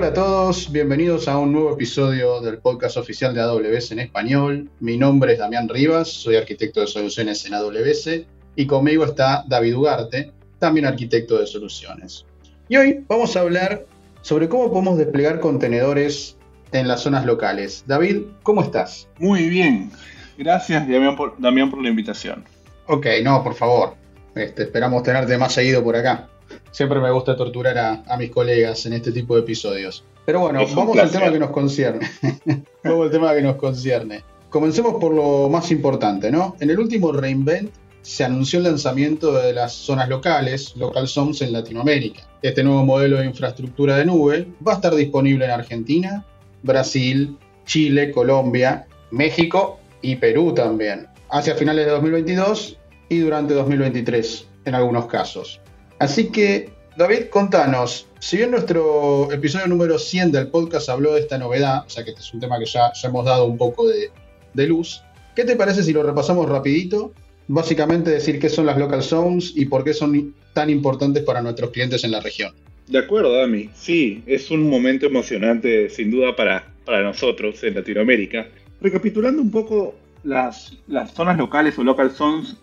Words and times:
Hola 0.00 0.08
a 0.08 0.14
todos, 0.14 0.72
bienvenidos 0.72 1.28
a 1.28 1.36
un 1.36 1.52
nuevo 1.52 1.74
episodio 1.74 2.40
del 2.40 2.56
podcast 2.56 2.96
oficial 2.96 3.34
de 3.34 3.42
AWS 3.42 3.92
en 3.92 3.98
español. 3.98 4.70
Mi 4.80 4.96
nombre 4.96 5.34
es 5.34 5.38
Damián 5.38 5.68
Rivas, 5.68 6.08
soy 6.08 6.36
arquitecto 6.36 6.80
de 6.80 6.86
soluciones 6.86 7.44
en 7.44 7.52
AWS 7.52 8.22
y 8.56 8.66
conmigo 8.66 9.04
está 9.04 9.44
David 9.46 9.76
Ugarte, 9.76 10.32
también 10.58 10.86
arquitecto 10.86 11.38
de 11.38 11.46
soluciones. 11.46 12.24
Y 12.70 12.78
hoy 12.78 13.04
vamos 13.08 13.36
a 13.36 13.40
hablar 13.40 13.84
sobre 14.22 14.48
cómo 14.48 14.70
podemos 14.70 14.96
desplegar 14.96 15.38
contenedores 15.38 16.38
en 16.72 16.88
las 16.88 17.02
zonas 17.02 17.26
locales. 17.26 17.84
David, 17.86 18.22
¿cómo 18.42 18.62
estás? 18.62 19.06
Muy 19.18 19.50
bien, 19.50 19.90
gracias 20.38 20.88
Damián 20.88 21.14
por, 21.14 21.38
la 21.38 21.88
invitación. 21.90 22.42
Ok, 22.86 23.06
no, 23.22 23.44
por 23.44 23.54
favor. 23.54 23.96
Este, 24.34 24.62
esperamos 24.62 25.02
tenerte 25.02 25.36
más 25.36 25.52
seguido 25.52 25.84
por 25.84 25.94
acá. 25.94 26.30
Siempre 26.70 27.00
me 27.00 27.10
gusta 27.10 27.36
torturar 27.36 28.04
a, 28.06 28.16
mis 28.16 28.30
colegas 28.30 28.86
en 28.86 28.94
este 28.94 29.12
tipo 29.12 29.34
de 29.34 29.42
episodios. 29.42 30.04
Pero 30.24 30.40
bueno, 30.40 30.64
vamos 30.74 30.98
al 30.98 31.10
tema 31.10 31.32
que 31.32 31.38
nos 31.38 31.50
concierne. 31.50 32.08
vamos 32.84 33.06
al 33.06 33.10
tema 33.10 33.34
que 33.34 33.42
nos 33.42 33.56
concierne. 33.56 34.22
Comencemos 34.48 34.94
por 35.00 35.14
lo 35.14 35.48
más 35.48 35.70
importante, 35.70 36.30
¿no? 36.30 36.56
En 36.60 36.70
el 36.70 36.78
último 36.78 37.12
Reinvent 37.12 37.70
se 38.02 38.24
anunció 38.24 38.58
el 38.58 38.64
lanzamiento 38.64 39.32
de 39.32 39.52
las 39.52 39.72
zonas 39.72 40.08
locales, 40.08 40.74
Local 40.76 41.06
Zones 41.06 41.42
en 41.42 41.52
Latinoamérica. 41.52 42.22
Este 42.42 42.64
nuevo 42.64 42.84
modelo 42.84 43.18
de 43.18 43.26
infraestructura 43.26 43.96
de 43.96 44.06
nube 44.06 44.48
va 44.66 44.72
a 44.72 44.74
estar 44.76 44.94
disponible 44.94 45.44
en 45.44 45.50
Argentina, 45.50 46.24
Brasil, 46.62 47.36
Chile, 47.66 48.10
Colombia, 48.10 48.86
México 49.10 49.78
y 50.02 50.16
Perú 50.16 50.54
también, 50.54 51.08
hacia 51.30 51.54
finales 51.54 51.86
de 51.86 51.92
2022 51.92 52.78
y 53.08 53.18
durante 53.18 53.54
2023 53.54 54.46
en 54.64 54.74
algunos 54.74 55.06
casos. 55.06 55.60
Así 56.00 56.30
que, 56.30 56.70
David, 56.96 57.26
contanos, 57.30 58.08
si 58.18 58.38
bien 58.38 58.50
nuestro 58.50 59.30
episodio 59.30 59.68
número 59.68 59.98
100 59.98 60.32
del 60.32 60.48
podcast 60.48 60.88
habló 60.88 61.14
de 61.14 61.20
esta 61.20 61.38
novedad, 61.38 61.84
o 61.86 61.90
sea 61.90 62.02
que 62.02 62.10
este 62.10 62.22
es 62.22 62.34
un 62.34 62.40
tema 62.40 62.58
que 62.58 62.66
ya, 62.66 62.90
hemos 63.04 63.24
dado 63.24 63.44
un 63.44 63.56
poco 63.56 63.86
de, 63.86 64.10
de 64.54 64.66
luz, 64.66 65.02
¿qué 65.36 65.44
te 65.44 65.54
parece 65.54 65.84
si 65.84 65.92
lo 65.92 66.02
repasamos 66.02 66.48
rapidito 66.48 67.12
básicamente 67.52 68.10
decir 68.10 68.38
qué 68.38 68.48
son 68.48 68.66
las 68.66 68.78
local 68.78 69.02
zones 69.02 69.52
y 69.56 69.66
por 69.66 69.82
qué 69.82 69.92
son 69.92 70.34
tan 70.52 70.70
importantes 70.70 71.24
para 71.24 71.42
nuestros 71.42 71.70
clientes 71.70 72.04
en 72.04 72.12
la 72.12 72.20
región. 72.20 72.54
De 72.86 72.98
acuerdo, 72.98 73.36
Dami. 73.36 73.70
Sí, 73.74 74.22
es 74.26 74.52
un 74.52 74.70
momento 74.70 75.06
emocionante 75.06 75.90
sin 75.90 76.12
duda 76.12 76.36
para, 76.36 76.72
para 76.84 77.02
nosotros 77.02 77.62
en 77.64 77.74
Latinoamérica. 77.74 78.46
Recapitulando 78.80 79.42
un 79.42 79.50
poco, 79.50 79.96
las, 80.22 80.76
las 80.86 81.12
zonas 81.12 81.38
locales 81.38 81.76
o 81.78 81.82
local 81.82 82.12
zones 82.12 82.54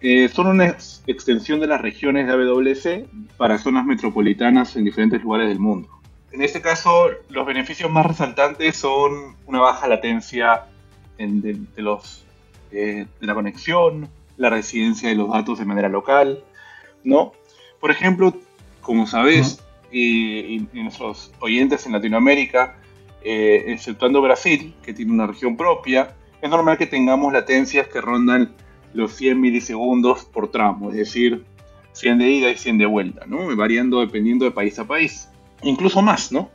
eh, 0.00 0.28
son 0.28 0.46
una 0.46 0.76
extensión 1.06 1.60
de 1.60 1.66
las 1.66 1.80
regiones 1.80 2.26
de 2.26 2.32
AWS 2.32 3.08
para 3.36 3.58
zonas 3.58 3.84
metropolitanas 3.84 4.76
en 4.76 4.84
diferentes 4.84 5.22
lugares 5.22 5.48
del 5.48 5.58
mundo. 5.58 5.88
En 6.30 6.42
este 6.42 6.60
caso, 6.60 7.08
los 7.30 7.46
beneficios 7.46 7.90
más 7.90 8.06
resaltantes 8.06 8.76
son 8.76 9.36
una 9.46 9.60
baja 9.60 9.88
latencia 9.88 10.66
de, 11.18 11.58
los, 11.76 12.24
eh, 12.70 13.06
de 13.20 13.26
la 13.26 13.34
conexión, 13.34 14.08
la 14.36 14.50
residencia 14.50 15.08
de 15.08 15.16
los 15.16 15.30
datos 15.30 15.58
de 15.58 15.64
manera 15.64 15.88
local, 15.88 16.44
¿no? 17.02 17.32
Por 17.80 17.90
ejemplo, 17.90 18.34
como 18.82 19.06
sabes, 19.06 19.60
y, 19.90 20.66
nuestros 20.72 21.32
oyentes 21.40 21.86
en 21.86 21.92
Latinoamérica, 21.92 22.76
eh, 23.22 23.64
exceptuando 23.68 24.22
Brasil, 24.22 24.74
que 24.82 24.92
tiene 24.92 25.12
una 25.12 25.26
región 25.26 25.56
propia, 25.56 26.14
es 26.40 26.50
normal 26.50 26.78
que 26.78 26.86
tengamos 26.86 27.32
latencias 27.32 27.88
que 27.88 28.00
rondan 28.00 28.54
los 28.94 29.12
100 29.14 29.40
milisegundos 29.40 30.24
por 30.24 30.50
tramo, 30.50 30.90
es 30.90 30.96
decir, 30.96 31.44
100 31.92 32.18
de 32.18 32.30
ida 32.30 32.50
y 32.50 32.56
100 32.56 32.78
de 32.78 32.86
vuelta, 32.86 33.26
¿no? 33.26 33.54
variando 33.56 34.00
dependiendo 34.00 34.44
de 34.44 34.50
país 34.50 34.78
a 34.78 34.86
país, 34.86 35.28
incluso 35.62 36.02
más, 36.02 36.32
¿no? 36.32 36.50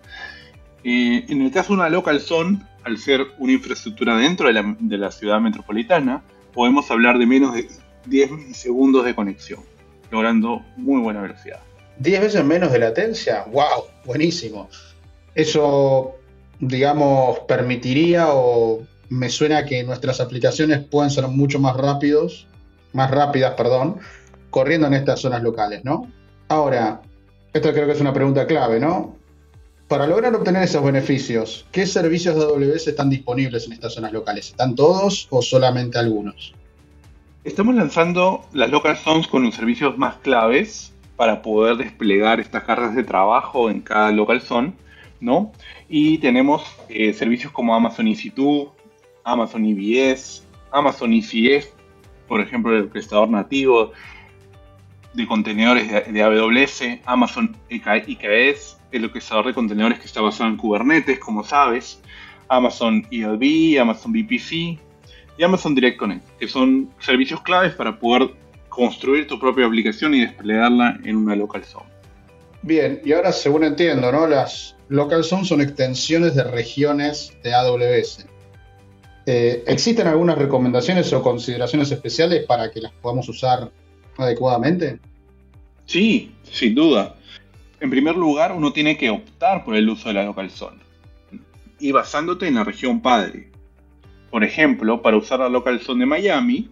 Eh, 0.83 1.25
en 1.29 1.41
el 1.41 1.51
caso 1.51 1.73
de 1.73 1.79
una 1.79 1.89
local 1.89 2.19
zone, 2.19 2.59
al 2.83 2.97
ser 2.97 3.25
una 3.39 3.53
infraestructura 3.53 4.17
dentro 4.17 4.47
de 4.47 4.53
la, 4.53 4.75
de 4.79 4.97
la 4.97 5.11
ciudad 5.11 5.39
metropolitana, 5.39 6.23
podemos 6.53 6.89
hablar 6.91 7.17
de 7.17 7.25
menos 7.25 7.53
de 7.53 7.67
10 8.05 8.31
milisegundos 8.31 9.05
de 9.05 9.15
conexión, 9.15 9.61
logrando 10.11 10.61
muy 10.75 11.01
buena 11.01 11.21
velocidad. 11.21 11.59
10 11.99 12.21
veces 12.21 12.43
menos 12.43 12.71
de 12.71 12.79
latencia, 12.79 13.45
wow, 13.51 13.85
buenísimo. 14.05 14.69
Eso, 15.35 16.15
digamos, 16.59 17.39
permitiría 17.47 18.27
o 18.29 18.83
me 19.09 19.29
suena 19.29 19.65
que 19.65 19.83
nuestras 19.83 20.19
aplicaciones 20.19 20.79
pueden 20.79 21.11
ser 21.11 21.27
mucho 21.27 21.59
más 21.59 21.75
rápidos, 21.77 22.47
más 22.93 23.11
rápidas, 23.11 23.53
perdón, 23.55 23.99
corriendo 24.49 24.87
en 24.87 24.93
estas 24.93 25.19
zonas 25.19 25.43
locales, 25.43 25.83
¿no? 25.83 26.07
Ahora, 26.47 27.01
esto 27.53 27.71
creo 27.73 27.85
que 27.85 27.93
es 27.93 28.01
una 28.01 28.13
pregunta 28.13 28.47
clave, 28.47 28.79
¿no? 28.79 29.15
Para 29.87 30.07
lograr 30.07 30.33
obtener 30.33 30.63
esos 30.63 30.83
beneficios, 30.83 31.65
¿qué 31.71 31.85
servicios 31.85 32.35
de 32.35 32.43
AWS 32.43 32.87
están 32.87 33.09
disponibles 33.09 33.67
en 33.67 33.73
estas 33.73 33.93
zonas 33.93 34.13
locales? 34.13 34.49
¿Están 34.49 34.75
todos 34.75 35.27
o 35.29 35.41
solamente 35.41 35.99
algunos? 35.99 36.53
Estamos 37.43 37.75
lanzando 37.75 38.45
las 38.53 38.69
local 38.69 38.95
zones 38.97 39.27
con 39.27 39.43
los 39.43 39.53
servicios 39.53 39.97
más 39.97 40.15
claves 40.17 40.93
para 41.15 41.41
poder 41.41 41.77
desplegar 41.77 42.39
estas 42.39 42.63
cargas 42.63 42.95
de 42.95 43.03
trabajo 43.03 43.69
en 43.69 43.81
cada 43.81 44.11
local 44.11 44.41
zone, 44.41 44.73
¿no? 45.19 45.51
Y 45.89 46.17
tenemos 46.19 46.63
eh, 46.89 47.13
servicios 47.13 47.51
como 47.51 47.75
Amazon 47.75 48.07
EC2, 48.07 48.71
Amazon 49.23 49.65
EBS, 49.65 50.43
Amazon 50.71 51.13
ECS, 51.13 51.69
por 52.27 52.41
ejemplo, 52.41 52.75
el 52.75 52.87
prestador 52.87 53.29
nativo 53.29 53.91
de 55.13 55.27
contenedores 55.27 56.11
de, 56.11 56.23
AWS, 56.23 56.99
Amazon 57.05 57.55
EKS, 57.69 58.77
el 58.91 59.05
orquestador 59.05 59.47
de 59.47 59.53
contenedores 59.53 59.99
que 59.99 60.05
está 60.05 60.21
basado 60.21 60.49
en 60.49 60.57
Kubernetes, 60.57 61.19
como 61.19 61.43
sabes, 61.43 62.01
Amazon 62.47 63.05
ELB, 63.11 63.79
Amazon 63.79 64.11
VPC 64.11 64.79
y 65.37 65.43
Amazon 65.43 65.75
Direct 65.75 65.97
Connect, 65.97 66.25
que 66.39 66.47
son 66.47 66.89
servicios 66.99 67.41
claves 67.41 67.73
para 67.73 67.99
poder 67.99 68.33
construir 68.69 69.27
tu 69.27 69.39
propia 69.39 69.65
aplicación 69.65 70.13
y 70.15 70.21
desplegarla 70.21 70.99
en 71.03 71.17
una 71.17 71.35
local 71.35 71.63
zone. 71.63 71.85
Bien, 72.63 73.01
y 73.03 73.13
ahora 73.13 73.31
según 73.31 73.63
entiendo, 73.63 74.11
¿no? 74.11 74.25
Las 74.25 74.75
local 74.89 75.23
zones 75.23 75.49
son 75.49 75.61
extensiones 75.61 76.33
de 76.35 76.43
regiones 76.43 77.33
de 77.43 77.53
AWS. 77.53 78.25
Eh, 79.25 79.63
¿Existen 79.67 80.07
algunas 80.07 80.37
recomendaciones 80.37 81.11
o 81.13 81.21
consideraciones 81.21 81.91
especiales 81.91 82.45
para 82.45 82.71
que 82.71 82.81
las 82.81 82.91
podamos 82.91 83.27
usar 83.29 83.71
adecuadamente? 84.17 84.99
Sí, 85.85 86.33
sin 86.43 86.75
duda. 86.75 87.15
En 87.79 87.89
primer 87.89 88.15
lugar, 88.15 88.51
uno 88.51 88.73
tiene 88.73 88.97
que 88.97 89.09
optar 89.09 89.63
por 89.63 89.75
el 89.75 89.89
uso 89.89 90.09
de 90.09 90.15
la 90.15 90.23
local 90.25 90.49
zone 90.49 90.81
y 91.79 91.91
basándote 91.91 92.47
en 92.47 92.55
la 92.55 92.63
región 92.63 93.01
padre. 93.01 93.49
Por 94.31 94.43
ejemplo, 94.43 95.01
para 95.01 95.17
usar 95.17 95.39
la 95.39 95.49
local 95.49 95.79
zone 95.81 96.01
de 96.01 96.05
Miami, 96.05 96.69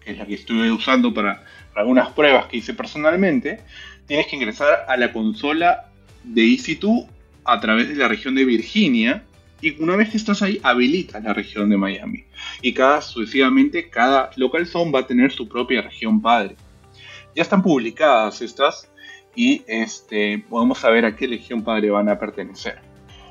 que 0.00 0.12
es 0.12 0.18
la 0.18 0.26
que 0.26 0.34
estuve 0.34 0.70
usando 0.70 1.12
para, 1.12 1.44
algunas 1.74 2.10
pruebas 2.10 2.46
que 2.46 2.58
hice 2.58 2.74
personalmente, 2.74 3.60
tienes 4.06 4.26
que 4.26 4.36
ingresar 4.36 4.84
a 4.88 4.96
la 4.96 5.12
consola 5.12 5.90
de 6.24 6.42
EC2 6.42 7.08
a 7.44 7.60
través 7.60 7.88
de 7.88 7.96
la 7.96 8.08
región 8.08 8.34
de 8.34 8.44
Virginia 8.44 9.24
y 9.60 9.82
una 9.82 9.96
vez 9.96 10.10
que 10.10 10.16
estás 10.16 10.42
ahí 10.42 10.60
habilitas 10.62 11.22
la 11.22 11.34
región 11.34 11.68
de 11.70 11.76
Miami 11.76 12.24
y 12.62 12.72
cada 12.72 13.02
sucesivamente 13.02 13.90
cada 13.90 14.30
local 14.36 14.66
zone 14.66 14.92
va 14.92 15.00
a 15.00 15.06
tener 15.06 15.32
su 15.32 15.48
propia 15.48 15.82
región 15.82 16.20
padre 16.20 16.56
ya 17.34 17.42
están 17.42 17.62
publicadas 17.62 18.42
estas 18.42 18.90
y 19.34 19.62
este, 19.68 20.44
podemos 20.50 20.78
saber 20.78 21.04
a 21.04 21.14
qué 21.14 21.28
legión 21.28 21.62
padre 21.62 21.90
van 21.90 22.08
a 22.08 22.18
pertenecer. 22.18 22.80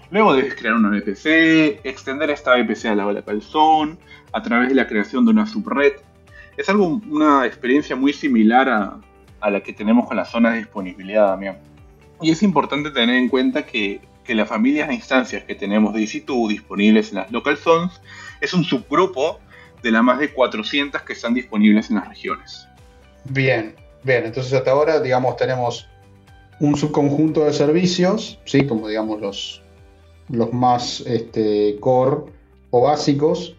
Luego 0.09 0.33
debes 0.33 0.55
crear 0.55 0.75
una 0.75 0.89
VPC, 0.89 1.81
extender 1.83 2.29
esta 2.29 2.55
VPC 2.55 2.85
a 2.85 2.95
la 2.95 3.11
local 3.11 3.41
zone 3.41 3.97
a 4.31 4.41
través 4.41 4.69
de 4.69 4.75
la 4.75 4.87
creación 4.87 5.25
de 5.25 5.31
una 5.31 5.45
subred. 5.45 5.91
Es 6.55 6.69
algo, 6.69 7.01
una 7.09 7.45
experiencia 7.45 7.97
muy 7.97 8.13
similar 8.13 8.69
a, 8.69 9.01
a 9.41 9.49
la 9.49 9.59
que 9.59 9.73
tenemos 9.73 10.07
con 10.07 10.15
las 10.15 10.31
zonas 10.31 10.53
de 10.53 10.59
disponibilidad, 10.59 11.27
Damián. 11.27 11.57
Y 12.21 12.31
es 12.31 12.41
importante 12.41 12.91
tener 12.91 13.15
en 13.15 13.27
cuenta 13.27 13.65
que, 13.65 13.99
que 14.27 14.35
las 14.35 14.47
familias 14.47 14.89
de 14.89 14.95
instancias 14.95 15.43
que 15.45 15.55
tenemos 15.55 15.93
de 15.93 16.01
EC2 16.01 16.49
disponibles 16.49 17.09
en 17.09 17.15
las 17.15 17.31
local 17.31 17.57
zones 17.57 17.99
es 18.41 18.53
un 18.53 18.63
subgrupo 18.63 19.39
de 19.81 19.91
las 19.91 20.03
más 20.03 20.19
de 20.19 20.33
400 20.33 21.01
que 21.01 21.13
están 21.13 21.33
disponibles 21.33 21.89
en 21.89 21.95
las 21.95 22.09
regiones. 22.09 22.67
Bien, 23.25 23.75
bien, 24.03 24.25
entonces 24.25 24.53
hasta 24.53 24.71
ahora, 24.71 24.99
digamos, 24.99 25.37
tenemos 25.37 25.87
un 26.59 26.75
subconjunto 26.75 27.45
de 27.45 27.53
servicios, 27.53 28.39
¿sí? 28.45 28.65
como 28.67 28.87
digamos 28.87 29.21
los, 29.21 29.61
los 30.29 30.51
más 30.53 31.01
este, 31.01 31.77
core 31.79 32.31
o 32.71 32.81
básicos, 32.81 33.55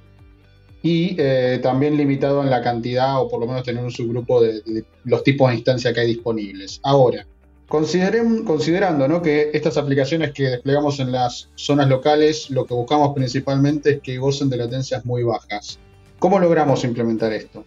y 0.82 1.16
eh, 1.18 1.58
también 1.62 1.96
limitado 1.96 2.42
en 2.42 2.50
la 2.50 2.62
cantidad 2.62 3.20
o 3.20 3.28
por 3.28 3.40
lo 3.40 3.46
menos 3.46 3.64
tener 3.64 3.82
un 3.82 3.90
subgrupo 3.90 4.40
de, 4.40 4.84
los 5.04 5.24
tipos 5.24 5.48
de 5.50 5.56
instancia 5.56 5.92
que 5.92 6.00
hay 6.00 6.06
disponibles. 6.06 6.80
Ahora, 6.82 7.26
considerando 7.68 9.06
¿no? 9.08 9.22
que 9.22 9.50
estas 9.52 9.76
aplicaciones 9.76 10.32
que 10.32 10.44
desplegamos 10.44 10.98
en 11.00 11.12
las 11.12 11.50
zonas 11.54 11.88
locales, 11.88 12.50
lo 12.50 12.64
que 12.64 12.74
buscamos 12.74 13.14
principalmente 13.14 13.90
es 13.90 14.00
que 14.00 14.18
gocen 14.18 14.48
de 14.50 14.56
latencias 14.56 15.04
muy 15.04 15.22
bajas. 15.22 15.78
¿Cómo 16.18 16.38
logramos 16.38 16.82
implementar 16.84 17.32
esto? 17.32 17.64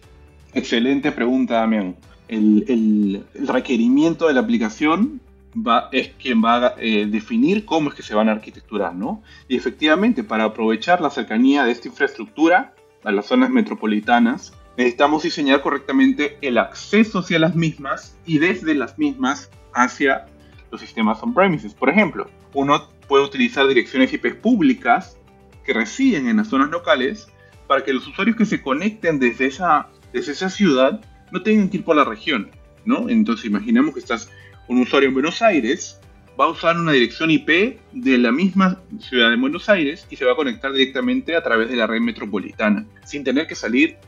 Excelente 0.52 1.12
pregunta, 1.12 1.54
Damián 1.54 1.96
el, 2.32 3.24
requerimiento 3.34 4.28
de 4.28 4.34
la 4.34 4.40
aplicación 4.40 5.20
va, 5.54 5.88
es 5.92 6.10
quien 6.20 6.42
va 6.42 6.66
a 6.66 6.74
eh, 6.78 7.06
definir 7.06 7.64
cómo 7.64 7.90
es 7.90 7.94
que 7.94 8.02
se 8.02 8.14
van 8.14 8.28
a 8.28 8.32
arquitecturar, 8.32 8.94
¿no? 8.94 9.22
Y 9.48 9.56
efectivamente, 9.56 10.24
para 10.24 10.44
aprovechar 10.44 11.00
la 11.00 11.10
cercanía 11.10 11.64
de 11.64 11.72
esta 11.72 11.88
infraestructura 11.88 12.74
a 13.04 13.12
las 13.12 13.26
zonas 13.26 13.50
metropolitanas, 13.50 14.52
necesitamos 14.76 15.22
diseñar 15.22 15.60
correctamente 15.60 16.38
el 16.40 16.58
acceso 16.58 17.20
hacia 17.20 17.38
las 17.38 17.54
mismas 17.54 18.16
y 18.26 18.38
desde 18.38 18.74
las 18.74 18.98
mismas 18.98 19.50
hacia 19.74 20.26
los 20.70 20.80
sistemas 20.80 21.22
on-premises. 21.22 21.74
Por 21.74 21.90
ejemplo, 21.90 22.28
uno 22.54 22.88
puede 23.08 23.24
utilizar 23.24 23.66
direcciones 23.68 24.12
IP 24.12 24.40
públicas 24.40 25.18
que 25.64 25.72
residen 25.72 26.28
en 26.28 26.38
las 26.38 26.48
zonas 26.48 26.70
locales 26.70 27.28
para 27.66 27.84
que 27.84 27.92
los 27.92 28.06
usuarios 28.06 28.36
que 28.36 28.46
se 28.46 28.62
conecten 28.62 29.18
desde 29.18 29.46
esa, 29.46 29.88
desde 30.12 30.32
esa 30.32 30.50
ciudad 30.50 31.00
no 31.30 31.42
tengan 31.42 31.68
que 31.68 31.78
ir 31.78 31.84
por 31.84 31.96
la 31.96 32.04
región, 32.04 32.50
¿no? 32.84 33.08
Entonces 33.08 33.46
imaginemos 33.46 33.94
que 33.94 34.00
estás 34.00 34.30
un 34.68 34.80
usuario 34.80 35.08
en 35.08 35.14
Buenos 35.14 35.42
Aires, 35.42 36.00
va 36.38 36.46
a 36.46 36.48
usar 36.48 36.78
una 36.78 36.92
dirección 36.92 37.30
IP 37.30 37.78
de 37.92 38.18
la 38.18 38.32
misma 38.32 38.80
ciudad 39.00 39.30
de 39.30 39.36
Buenos 39.36 39.68
Aires 39.68 40.06
y 40.10 40.16
se 40.16 40.24
va 40.24 40.32
a 40.32 40.36
conectar 40.36 40.72
directamente 40.72 41.36
a 41.36 41.42
través 41.42 41.68
de 41.68 41.76
la 41.76 41.86
red 41.86 42.00
metropolitana, 42.00 42.86
sin 43.04 43.24
tener 43.24 43.46
que 43.46 43.54
salir 43.54 43.98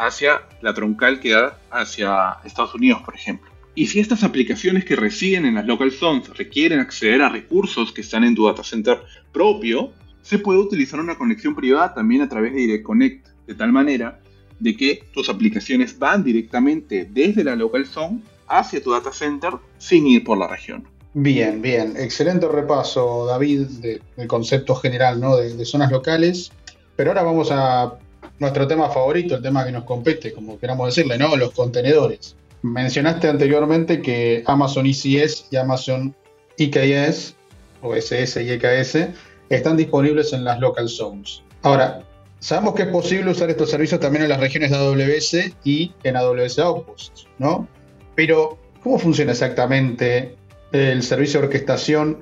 hacia 0.00 0.42
la 0.62 0.72
troncal 0.72 1.20
que 1.20 1.30
da 1.30 1.58
hacia 1.70 2.38
Estados 2.44 2.74
Unidos, 2.74 3.02
por 3.04 3.14
ejemplo. 3.14 3.50
Y 3.74 3.86
si 3.86 4.00
estas 4.00 4.24
aplicaciones 4.24 4.84
que 4.84 4.96
residen 4.96 5.44
en 5.44 5.54
las 5.54 5.66
local 5.66 5.92
zones 5.92 6.28
requieren 6.36 6.80
acceder 6.80 7.22
a 7.22 7.28
recursos 7.28 7.92
que 7.92 8.00
están 8.00 8.24
en 8.24 8.34
tu 8.34 8.46
data 8.46 8.64
center 8.64 9.00
propio, 9.32 9.92
se 10.22 10.38
puede 10.38 10.58
utilizar 10.58 11.00
una 11.00 11.16
conexión 11.16 11.54
privada 11.54 11.94
también 11.94 12.22
a 12.22 12.28
través 12.28 12.52
de 12.52 12.60
Direct 12.60 12.84
Connect, 12.84 13.26
de 13.46 13.54
tal 13.54 13.72
manera 13.72 14.20
de 14.58 14.76
que 14.76 15.04
tus 15.12 15.28
aplicaciones 15.28 15.98
van 15.98 16.24
directamente 16.24 17.08
desde 17.10 17.44
la 17.44 17.54
local 17.54 17.86
zone 17.86 18.20
hacia 18.48 18.82
tu 18.82 18.92
data 18.92 19.12
center 19.12 19.52
sin 19.78 20.06
ir 20.06 20.24
por 20.24 20.38
la 20.38 20.48
región. 20.48 20.84
Bien, 21.12 21.60
bien. 21.60 21.94
Excelente 21.96 22.48
repaso, 22.48 23.26
David, 23.26 23.66
del 23.80 24.28
concepto 24.28 24.74
general 24.74 25.20
¿no? 25.20 25.36
de, 25.36 25.54
de 25.54 25.64
zonas 25.64 25.90
locales. 25.90 26.52
Pero 26.96 27.10
ahora 27.10 27.22
vamos 27.22 27.48
a 27.50 27.98
nuestro 28.40 28.66
tema 28.66 28.88
favorito, 28.88 29.36
el 29.36 29.42
tema 29.42 29.64
que 29.64 29.70
nos 29.70 29.84
compete, 29.84 30.32
como 30.32 30.58
queramos 30.58 30.92
decirle, 30.94 31.16
¿no? 31.18 31.36
Los 31.36 31.52
contenedores. 31.52 32.34
Mencionaste 32.62 33.28
anteriormente 33.28 34.00
que 34.02 34.42
Amazon 34.46 34.86
ECS 34.86 35.46
y 35.50 35.56
Amazon 35.56 36.14
EKS, 36.58 37.36
o 37.82 37.94
SS 37.94 38.42
y 38.42 38.50
EKS, 38.50 39.08
están 39.50 39.76
disponibles 39.76 40.32
en 40.32 40.44
las 40.44 40.58
local 40.58 40.88
zones. 40.88 41.42
Ahora, 41.62 42.02
sabemos 42.38 42.74
que 42.74 42.82
es 42.82 42.88
posible 42.88 43.30
usar 43.30 43.50
estos 43.50 43.70
servicios 43.70 44.00
también 44.00 44.24
en 44.24 44.30
las 44.30 44.40
regiones 44.40 44.70
de 44.70 44.76
AWS 44.76 45.54
y 45.64 45.92
en 46.02 46.16
AWS 46.16 46.58
Outposts, 46.60 47.26
¿no? 47.38 47.68
Pero, 48.14 48.58
¿cómo 48.82 48.98
funciona 48.98 49.32
exactamente 49.32 50.34
el 50.72 51.02
servicio 51.02 51.40
de 51.40 51.46
orquestación 51.46 52.18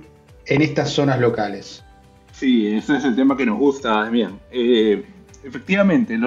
en 0.46 0.62
estas 0.62 0.90
zonas 0.90 1.20
locales? 1.20 1.84
Sí, 2.32 2.68
ese 2.68 2.96
es 2.96 3.04
el 3.04 3.16
tema 3.16 3.36
que 3.36 3.46
nos 3.46 3.58
gusta. 3.58 4.10
Eh, 4.50 5.04
efectivamente, 5.44 6.18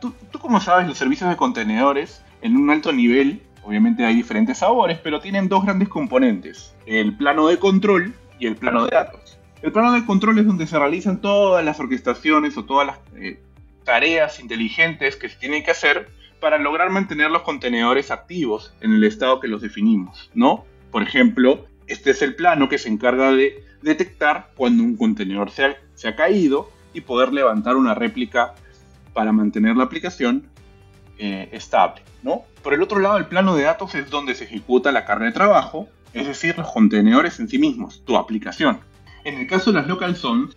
tú, 0.00 0.14
tú, 0.30 0.38
como 0.38 0.60
sabes, 0.60 0.86
los 0.86 0.98
servicios 0.98 1.28
de 1.30 1.36
contenedores 1.36 2.22
en 2.42 2.56
un 2.56 2.70
alto 2.70 2.92
nivel, 2.92 3.42
obviamente 3.62 4.04
hay 4.04 4.14
diferentes 4.14 4.58
sabores, 4.58 4.98
pero 5.02 5.20
tienen 5.20 5.48
dos 5.48 5.64
grandes 5.64 5.88
componentes, 5.88 6.74
el 6.86 7.16
plano 7.16 7.48
de 7.48 7.58
control 7.58 8.14
y 8.38 8.46
el 8.46 8.56
plano 8.56 8.84
de 8.84 8.90
datos. 8.92 9.38
El 9.62 9.72
plano 9.72 9.92
de 9.92 10.04
control 10.04 10.38
es 10.38 10.46
donde 10.46 10.66
se 10.66 10.78
realizan 10.78 11.20
todas 11.20 11.64
las 11.64 11.80
orquestaciones 11.80 12.56
o 12.56 12.64
todas 12.64 12.86
las 12.86 12.98
eh, 13.16 13.40
tareas 13.84 14.38
inteligentes 14.38 15.16
que 15.16 15.28
se 15.28 15.36
tienen 15.38 15.64
que 15.64 15.70
hacer 15.70 16.10
para 16.40 16.58
lograr 16.58 16.90
mantener 16.90 17.30
los 17.30 17.42
contenedores 17.42 18.10
activos 18.10 18.74
en 18.80 18.92
el 18.92 19.04
estado 19.04 19.40
que 19.40 19.48
los 19.48 19.62
definimos, 19.62 20.30
¿no? 20.34 20.66
Por 20.90 21.02
ejemplo, 21.02 21.66
este 21.86 22.10
es 22.10 22.20
el 22.20 22.34
plano 22.34 22.68
que 22.68 22.78
se 22.78 22.88
encarga 22.88 23.32
de 23.32 23.64
detectar 23.82 24.50
cuando 24.56 24.82
un 24.82 24.96
contenedor 24.96 25.50
se 25.50 25.76
se 25.94 26.08
ha 26.08 26.16
caído 26.16 26.70
y 26.96 27.02
poder 27.02 27.32
levantar 27.32 27.76
una 27.76 27.94
réplica 27.94 28.54
para 29.12 29.32
mantener 29.32 29.76
la 29.76 29.84
aplicación 29.84 30.48
eh, 31.18 31.48
estable, 31.52 32.02
¿no? 32.22 32.42
Por 32.62 32.74
el 32.74 32.82
otro 32.82 32.98
lado, 32.98 33.16
el 33.16 33.26
plano 33.26 33.54
de 33.54 33.64
datos 33.64 33.94
es 33.94 34.10
donde 34.10 34.34
se 34.34 34.44
ejecuta 34.44 34.92
la 34.92 35.04
carga 35.04 35.26
de 35.26 35.32
trabajo, 35.32 35.88
es 36.12 36.26
decir, 36.26 36.56
los 36.56 36.70
contenedores 36.72 37.38
en 37.40 37.48
sí 37.48 37.58
mismos, 37.58 38.02
tu 38.04 38.16
aplicación. 38.16 38.80
En 39.24 39.38
el 39.38 39.46
caso 39.46 39.72
de 39.72 39.80
las 39.80 39.88
local 39.88 40.16
zones, 40.16 40.54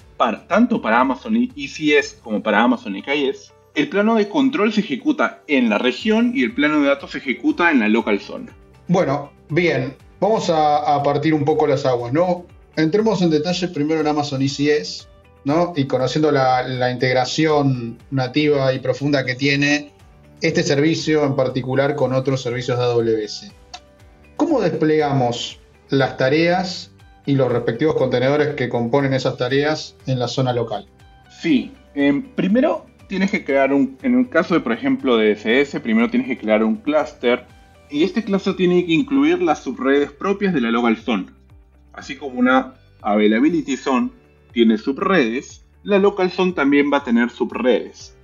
tanto 0.48 0.82
para 0.82 1.00
Amazon 1.00 1.36
ECS 1.36 2.20
como 2.24 2.42
para 2.42 2.62
Amazon 2.62 2.96
EKS, 2.96 3.54
el 3.76 3.90
plano 3.90 4.16
de 4.16 4.30
control 4.30 4.74
se 4.74 4.82
ejecuta 4.82 5.42
en 5.48 5.70
la 5.70 5.78
región 5.78 6.34
y 6.36 6.44
el 6.44 6.54
plano 6.54 6.82
de 6.82 6.88
datos 6.88 7.12
se 7.12 7.18
ejecuta 7.20 7.72
en 7.72 7.80
la 7.80 7.90
local 7.90 8.20
zone. 8.20 8.52
Bueno, 8.88 9.32
bien, 9.50 9.96
vamos 10.20 10.50
a, 10.50 11.02
partir 11.04 11.34
un 11.34 11.46
poco 11.46 11.68
las 11.68 11.86
aguas, 11.86 12.14
¿no? 12.14 12.46
Entremos 12.76 13.22
en 13.22 13.30
detalle 13.30 13.68
primero 13.70 14.02
en 14.02 14.08
Amazon 14.08 14.42
ECS, 14.42 15.09
Y 15.76 15.86
conociendo 15.86 16.32
la, 16.32 16.92
integración 16.92 17.98
nativa 18.12 18.74
y 18.74 18.80
profunda 18.80 19.26
que 19.26 19.36
tiene 19.36 19.92
este 20.42 20.64
servicio 20.64 21.26
en 21.26 21.36
particular 21.36 21.96
con 21.96 22.14
otros 22.14 22.42
servicios 22.42 22.78
de 22.78 22.84
AWS. 22.84 23.52
¿Cómo 24.36 24.62
desplegamos 24.62 25.60
las 25.90 26.18
tareas 26.18 26.92
y 27.26 27.34
los 27.34 27.52
respectivos 27.52 27.96
contenedores 27.96 28.56
que 28.56 28.70
componen 28.70 29.14
esas 29.14 29.38
tareas 29.38 29.96
en 30.06 30.20
la 30.20 30.28
zona 30.28 30.54
local? 30.54 30.88
Sí, 31.42 31.74
eh, 31.96 32.24
primero 32.36 32.86
tienes 33.08 33.32
que 33.32 33.44
crear 33.44 33.74
un, 33.74 33.98
en 34.04 34.20
el 34.20 34.30
caso 34.30 34.54
de 34.54 34.60
por 34.60 34.74
ejemplo 34.74 35.18
de 35.18 35.32
SS, 35.32 35.80
primero 35.80 36.10
tienes 36.10 36.28
que 36.28 36.38
crear 36.38 36.64
un 36.64 36.76
clúster 36.76 37.46
y 37.90 38.04
este 38.04 38.24
clúster 38.24 38.56
tiene 38.56 38.86
que 38.86 38.94
incluir 38.94 39.42
las 39.42 39.64
subredes 39.64 40.12
propias 40.12 40.54
de 40.54 40.62
la 40.62 40.70
local 40.70 40.98
zone. 40.98 41.26
Así 41.94 42.16
como 42.16 42.40
una 42.40 42.76
availability 43.02 43.78
zone 43.78 44.12
tiene 44.52 44.78
subredes, 44.78 45.66
la 45.84 46.00
local 46.00 46.32
zone 46.32 46.54
también 46.54 46.92
va 46.92 46.98
a 46.98 47.04
tener 47.04 47.30
subredes. 47.30 48.16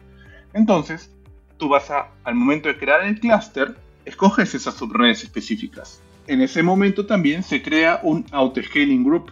Entonces, 0.54 1.12
tú 1.57 1.69
vas 1.69 1.89
a, 1.92 2.12
al 2.24 2.36
momento 2.36 2.68
de 2.68 2.77
crear 2.77 3.04
el 3.06 3.19
clúster, 3.19 3.75
escoges 4.06 4.54
esas 4.56 4.75
subredes 4.75 5.24
específicas. 5.24 6.01
En 6.27 6.42
ese 6.42 6.63
momento 6.63 7.06
también 7.06 7.44
se 7.44 7.62
crea 7.62 8.00
un 8.04 8.25
auto-scaling 8.31 9.04
group 9.04 9.31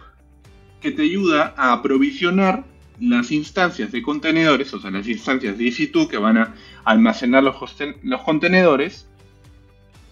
que 0.80 0.92
te 0.92 1.02
ayuda 1.02 1.54
a 1.56 1.72
aprovisionar 1.72 2.64
las 3.00 3.32
instancias 3.32 3.90
de 3.90 4.02
contenedores, 4.02 4.72
o 4.74 4.80
sea, 4.80 4.90
las 4.90 5.08
instancias 5.08 5.58
de 5.58 5.64
EC2 5.64 6.08
que 6.08 6.18
van 6.18 6.38
a 6.38 6.54
almacenar 6.84 7.42
los, 7.42 7.56
los 8.02 8.22
contenedores 8.22 9.08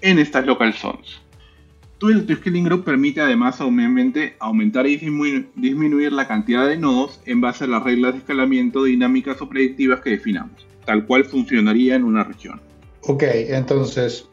en 0.00 0.18
estas 0.18 0.46
local 0.46 0.72
zones. 0.74 1.20
Tu 2.02 2.34
scaling 2.34 2.64
group 2.64 2.84
permite 2.84 3.20
además 3.20 3.60
obviamente 3.60 4.34
aumentar 4.40 4.86
y 4.88 4.96
disminuir 4.96 6.12
la 6.12 6.26
cantidad 6.26 6.66
de 6.66 6.76
nodos 6.76 7.20
en 7.26 7.40
base 7.40 7.64
a 7.64 7.68
las 7.68 7.84
reglas 7.84 8.12
de 8.12 8.18
escalamiento 8.18 8.82
dinámicas 8.82 9.40
o 9.40 9.48
predictivas 9.48 10.00
que 10.00 10.10
definamos, 10.10 10.66
tal 10.84 11.06
cual 11.06 11.24
funcionaría 11.24 11.94
en 11.94 12.02
una 12.02 12.24
región. 12.24 12.60
Ok, 13.02 13.22
entonces 13.22 14.26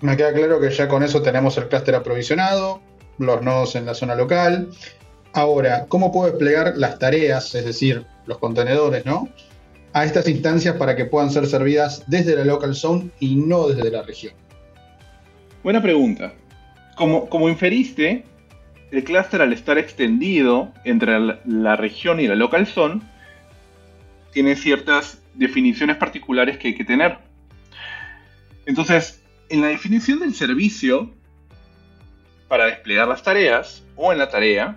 me 0.00 0.16
queda 0.16 0.32
claro 0.32 0.60
que 0.60 0.70
ya 0.70 0.88
con 0.88 1.02
eso 1.02 1.20
tenemos 1.20 1.58
el 1.58 1.68
clúster 1.68 1.94
aprovisionado, 1.94 2.80
los 3.18 3.42
nodos 3.42 3.76
en 3.76 3.84
la 3.84 3.92
zona 3.92 4.14
local, 4.14 4.70
Ahora, 5.32 5.86
¿cómo 5.88 6.10
puedo 6.10 6.28
desplegar 6.28 6.76
las 6.76 6.98
tareas, 6.98 7.54
es 7.54 7.64
decir, 7.64 8.04
los 8.26 8.38
contenedores, 8.38 9.06
¿no? 9.06 9.28
A 9.92 10.04
estas 10.04 10.28
instancias 10.28 10.76
para 10.76 10.96
que 10.96 11.04
puedan 11.04 11.30
ser 11.30 11.46
servidas 11.46 12.02
desde 12.08 12.34
la 12.34 12.44
local 12.44 12.74
zone 12.74 13.10
y 13.20 13.36
no 13.36 13.68
desde 13.68 13.90
la 13.90 14.02
región. 14.02 14.34
Buena 15.62 15.80
pregunta. 15.80 16.32
Como, 17.00 17.30
como 17.30 17.48
inferiste, 17.48 18.26
el 18.90 19.04
clúster 19.04 19.40
al 19.40 19.54
estar 19.54 19.78
extendido 19.78 20.70
entre 20.84 21.18
la, 21.46 21.74
región 21.74 22.20
y 22.20 22.28
la 22.28 22.34
local 22.34 22.66
zone, 22.66 23.00
tiene 24.34 24.54
ciertas 24.54 25.22
definiciones 25.32 25.96
particulares 25.96 26.58
que 26.58 26.68
hay 26.68 26.74
que 26.74 26.84
tener. 26.84 27.16
Entonces, 28.66 29.24
en 29.48 29.62
la 29.62 29.68
definición 29.68 30.18
del 30.18 30.34
servicio, 30.34 31.10
para 32.48 32.66
desplegar 32.66 33.08
las 33.08 33.22
tareas, 33.22 33.82
o 33.96 34.12
en 34.12 34.18
la 34.18 34.28
tarea, 34.28 34.76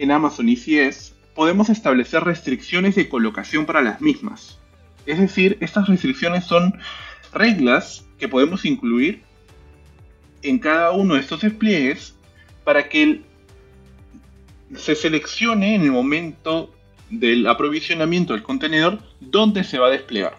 en 0.00 0.10
Amazon 0.10 0.48
ECS, 0.48 1.14
podemos 1.36 1.68
establecer 1.68 2.24
restricciones 2.24 2.96
de 2.96 3.08
colocación 3.08 3.66
para 3.66 3.82
las 3.82 4.00
mismas. 4.00 4.58
Es 5.06 5.20
decir, 5.20 5.58
estas 5.60 5.86
restricciones 5.86 6.44
son 6.44 6.76
reglas 7.32 8.04
que 8.18 8.26
podemos 8.26 8.64
incluir 8.64 9.27
en 10.42 10.58
cada 10.58 10.92
uno 10.92 11.14
de 11.14 11.20
estos 11.20 11.40
despliegues 11.40 12.14
para 12.64 12.88
que 12.88 13.22
se 14.76 14.94
seleccione 14.94 15.74
en 15.74 15.82
el 15.82 15.90
momento 15.90 16.74
del 17.10 17.46
aprovisionamiento 17.46 18.34
del 18.34 18.42
contenedor 18.42 18.98
dónde 19.20 19.64
se 19.64 19.78
va 19.78 19.88
a 19.88 19.90
desplegar. 19.90 20.36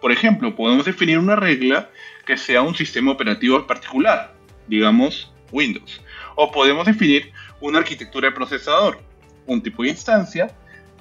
Por 0.00 0.12
ejemplo, 0.12 0.54
podemos 0.54 0.84
definir 0.84 1.18
una 1.18 1.36
regla 1.36 1.90
que 2.24 2.36
sea 2.36 2.62
un 2.62 2.74
sistema 2.74 3.12
operativo 3.12 3.66
particular, 3.66 4.34
digamos 4.66 5.32
Windows. 5.50 6.00
O 6.36 6.50
podemos 6.52 6.86
definir 6.86 7.32
una 7.60 7.78
arquitectura 7.78 8.28
de 8.28 8.34
procesador, 8.34 9.00
un 9.46 9.62
tipo 9.62 9.82
de 9.82 9.90
instancia 9.90 10.54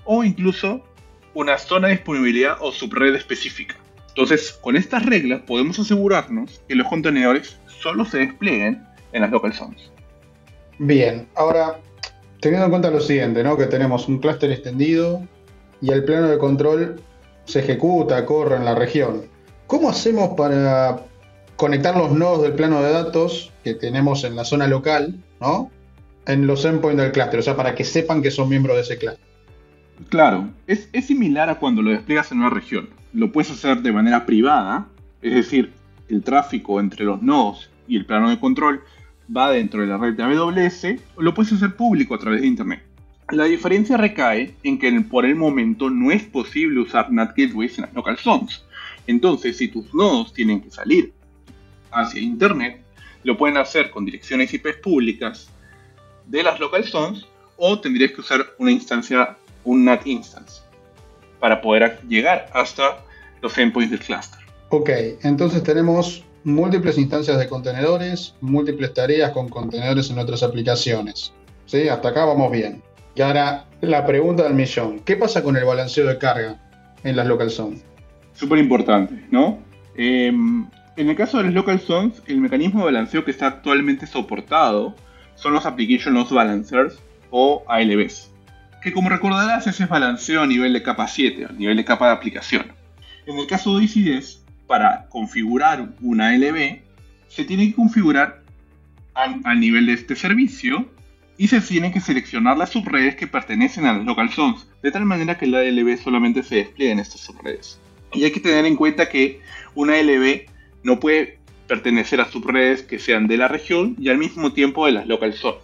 o 0.04 0.24
incluso 0.24 0.84
una 1.34 1.58
zona 1.58 1.88
de 1.88 1.96
disponibilidad 1.96 2.58
o 2.60 2.72
subred 2.72 3.14
específica. 3.16 3.76
Entonces, 4.18 4.52
con 4.52 4.76
estas 4.76 5.06
reglas 5.06 5.42
podemos 5.46 5.78
asegurarnos 5.78 6.60
que 6.68 6.74
los 6.74 6.88
contenedores 6.88 7.60
solo 7.68 8.04
se 8.04 8.18
desplieguen 8.18 8.84
en 9.12 9.22
las 9.22 9.30
local 9.30 9.54
zones. 9.54 9.92
Bien, 10.80 11.28
ahora, 11.36 11.80
teniendo 12.42 12.66
en 12.66 12.72
cuenta 12.72 12.90
lo 12.90 13.00
siguiente, 13.00 13.44
¿no? 13.44 13.56
Que 13.56 13.68
tenemos 13.68 14.08
un 14.08 14.18
clúster 14.18 14.52
extendido 14.52 15.22
y 15.82 15.92
el 15.92 16.04
plano 16.04 16.30
de 16.30 16.40
control 16.40 17.00
se 17.46 17.60
ejecuta, 17.60 18.26
corre 18.26 18.56
en 18.56 18.66
la 18.66 18.74
región. 18.74 19.26
¿Cómo 19.68 19.88
hacemos 19.88 20.30
para 20.30 21.04
conectar 21.56 21.96
los 21.96 22.12
nodos 22.12 22.42
del 22.42 22.54
plano 22.54 22.82
de 22.82 22.90
datos 22.90 23.54
que 23.64 23.76
tenemos 23.76 24.24
en 24.24 24.36
la 24.36 24.46
zona 24.46 24.66
local, 24.66 25.14
¿no? 25.40 25.70
En 26.26 26.48
los 26.48 26.66
endpoints 26.66 27.04
del 27.04 27.12
clúster, 27.12 27.40
o 27.40 27.44
sea, 27.44 27.56
para 27.56 27.76
que 27.76 27.84
sepan 27.84 28.24
que 28.24 28.32
son 28.32 28.50
miembros 28.50 28.78
de 28.78 28.82
ese 28.82 28.98
clúster. 28.98 29.28
Claro, 30.10 30.50
es, 30.66 30.90
es, 30.92 31.06
similar 31.06 31.52
a 31.52 31.60
cuando 31.60 31.84
lo 31.84 31.92
despliegas 31.92 32.32
en 32.32 32.40
una 32.40 32.50
región. 32.50 32.90
Lo 33.18 33.32
puedes 33.32 33.50
hacer 33.50 33.82
de 33.82 33.92
manera 33.92 34.28
privada, 34.28 34.90
es 35.24 35.34
decir, 35.34 35.74
el 36.08 36.22
tráfico 36.22 36.80
entre 36.80 37.04
los 37.04 37.20
nodos 37.20 37.72
y 37.88 37.98
el 37.98 38.06
plano 38.06 38.30
de 38.30 38.40
control 38.40 38.84
va 39.36 39.50
dentro 39.50 39.82
de 39.82 39.88
la 39.88 39.98
red 39.98 40.14
de 40.14 40.22
AWS, 40.22 41.02
o 41.16 41.24
lo 41.24 41.34
puedes 41.34 41.52
hacer 41.52 41.76
público 41.76 42.14
a 42.14 42.20
través 42.20 42.42
de 42.42 42.48
Internet. 42.48 42.84
La 43.32 43.46
diferencia 43.46 43.98
recae 43.98 44.54
en 44.62 44.78
que 44.78 44.92
por 45.02 45.26
el 45.26 45.34
momento 45.34 45.90
no 45.90 46.12
es 46.12 46.22
posible 46.26 46.80
usar 46.80 47.12
NAT 47.12 47.30
gateways 47.36 47.80
en 47.80 47.86
las 47.86 47.94
local 47.96 48.20
zones. 48.20 48.64
Entonces, 49.08 49.58
si 49.58 49.68
tus 49.70 49.92
nodos 49.96 50.32
tienen 50.32 50.62
que 50.62 50.70
salir 50.70 51.12
hacia 51.90 52.22
Internet, 52.22 52.84
lo 53.24 53.36
pueden 53.36 53.58
hacer 53.58 53.90
con 53.90 54.06
direcciones 54.06 54.54
IP 54.54 54.80
públicas 54.80 55.50
de 56.28 56.44
las 56.44 56.60
local 56.60 56.84
zones 56.84 57.26
o 57.58 57.80
tendrías 57.80 58.12
que 58.12 58.22
usar 58.22 58.46
una 58.60 58.70
instancia, 58.70 59.36
un 59.64 59.86
NAT 59.86 60.06
instance, 60.06 60.62
para 61.40 61.60
poder 61.60 62.00
llegar 62.08 62.48
hasta 62.54 63.07
los 63.42 63.58
endpoints 63.58 63.92
del 63.92 64.00
cluster. 64.00 64.40
Ok, 64.70 64.90
entonces 65.24 65.64
tenemos 65.64 66.24
múltiples 66.44 66.98
instancias 66.98 67.38
de 67.38 67.48
contenedores, 67.48 68.36
múltiples 68.42 68.94
tareas 68.94 69.32
con 69.32 69.50
contenedores 69.50 70.10
en 70.10 70.20
otras 70.20 70.44
aplicaciones. 70.44 71.34
¿Sí? 71.66 71.90
Hasta 71.90 72.10
acá 72.10 72.26
vamos 72.26 72.52
bien. 72.52 72.82
Y 73.16 73.22
ahora 73.22 73.66
la 73.82 74.06
pregunta 74.06 74.44
del 74.44 74.54
millón. 74.54 75.00
¿Qué 75.00 75.18
pasa 75.18 75.44
con 75.44 75.58
el 75.58 75.66
balanceo 75.66 76.08
de 76.08 76.18
carga 76.18 76.58
en 77.04 77.16
las 77.16 77.28
local 77.28 77.50
zones? 77.50 77.84
Súper 78.34 78.60
importante, 78.60 79.26
¿no? 79.32 79.60
Em, 79.96 80.68
en 80.96 81.10
el 81.10 81.16
caso 81.16 81.38
de 81.38 81.46
las 81.46 81.54
local 81.54 81.80
zones, 81.80 82.22
el 82.28 82.40
mecanismo 82.40 82.80
de 82.80 82.86
balanceo 82.86 83.26
que 83.26 83.32
está 83.32 83.48
actualmente 83.48 84.08
soportado 84.08 84.96
son 85.36 85.54
los 85.54 85.66
Application 85.66 86.14
Load 86.14 86.30
Balancers 86.30 87.00
o 87.30 87.64
ALBs. 87.68 88.32
Que 88.82 88.94
como 88.94 89.10
recordarás, 89.10 89.68
ese 89.68 89.84
es 89.84 89.90
balanceo 89.90 90.44
a 90.44 90.48
nivel 90.48 90.74
de 90.74 90.84
capa 90.84 91.08
7, 91.08 91.46
a 91.46 91.52
nivel 91.54 91.78
de 91.78 91.86
capa 91.86 92.08
de 92.08 92.14
aplicación. 92.14 92.72
En 93.28 93.38
el 93.38 93.46
caso 93.46 93.78
de 93.78 93.86
ECDS, 93.86 94.42
para 94.68 95.08
configurar 95.10 95.90
una 96.02 96.30
ALB, 96.30 96.80
se 97.28 97.44
tiene 97.44 97.68
que 97.68 97.76
configurar 97.76 98.42
al 99.14 99.60
nivel 99.60 99.88
de 99.88 99.94
este 99.94 100.16
servicio 100.16 100.86
y 101.38 101.50
se 101.50 101.60
tienen 101.60 101.92
que 101.92 102.00
seleccionar 102.00 102.58
las 102.58 102.70
subredes 102.70 103.18
que 103.18 103.28
pertenecen 103.28 103.86
a 103.86 103.98
las 103.98 104.06
local 104.06 104.30
zones, 104.30 104.66
de 104.82 104.92
tal 104.92 105.04
manera 105.04 105.38
que 105.38 105.46
la 105.46 105.60
ALB 105.60 105.98
solamente 106.02 106.42
se 106.42 106.56
despliegue 106.56 106.94
en 106.94 107.00
estas 107.00 107.20
subredes. 107.20 107.78
Y 108.14 108.24
hay 108.24 108.32
que 108.32 108.40
tener 108.40 108.66
en 108.66 108.78
cuenta 108.78 109.10
que 109.10 109.42
una 109.76 109.96
ALB 109.96 110.46
no 110.84 111.00
puede 111.02 111.38
pertenecer 111.68 112.22
a 112.22 112.32
subredes 112.32 112.82
que 112.82 112.98
sean 112.98 113.28
de 113.28 113.36
la 113.36 113.50
región 113.50 113.98
y 114.00 114.08
al 114.08 114.18
mismo 114.18 114.54
tiempo 114.54 114.86
de 114.86 114.94
las 114.94 115.06
local 115.06 115.34
zones, 115.34 115.64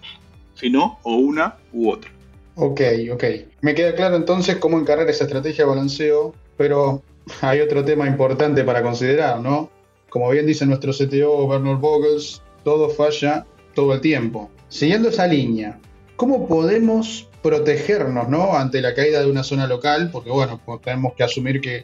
sino 0.56 1.00
o 1.04 1.16
una 1.16 1.56
u 1.72 1.90
otra. 1.90 2.12
Ok, 2.56 2.82
ok. 3.14 3.24
Me 3.62 3.74
queda 3.74 3.96
claro 3.96 4.18
entonces 4.18 4.58
cómo 4.58 4.78
encargar 4.78 5.10
esa 5.10 5.24
estrategia 5.24 5.64
de 5.64 5.70
balanceo, 5.70 6.36
pero 6.58 7.02
hay 7.42 7.62
otro 7.62 7.84
tema 7.84 8.08
importante 8.08 8.64
para 8.64 8.82
considerar, 8.82 9.40
¿no? 9.40 9.70
Como 10.10 10.30
bien 10.30 10.46
dice 10.46 10.66
nuestro 10.66 10.92
CTO 10.92 11.48
Bernard 11.48 11.80
Vogels, 11.80 12.42
todo 12.64 12.90
falla 12.90 13.46
todo 13.74 13.94
el 13.94 14.02
tiempo. 14.02 14.50
Siguiendo 14.70 15.10
esa 15.10 15.28
línea, 15.28 15.80
¿cómo 16.16 16.48
podemos 16.48 17.30
protegernos 17.42 18.30
¿no? 18.30 18.56
ante 18.56 18.82
la 18.82 18.94
caída 18.94 19.22
de 19.22 19.30
una 19.30 19.44
zona 19.44 19.68
local? 19.68 20.10
Porque 20.12 20.30
bueno, 20.30 20.60
pues 20.66 20.82
tenemos 20.82 21.14
que 21.14 21.24
asumir 21.24 21.62
que 21.62 21.84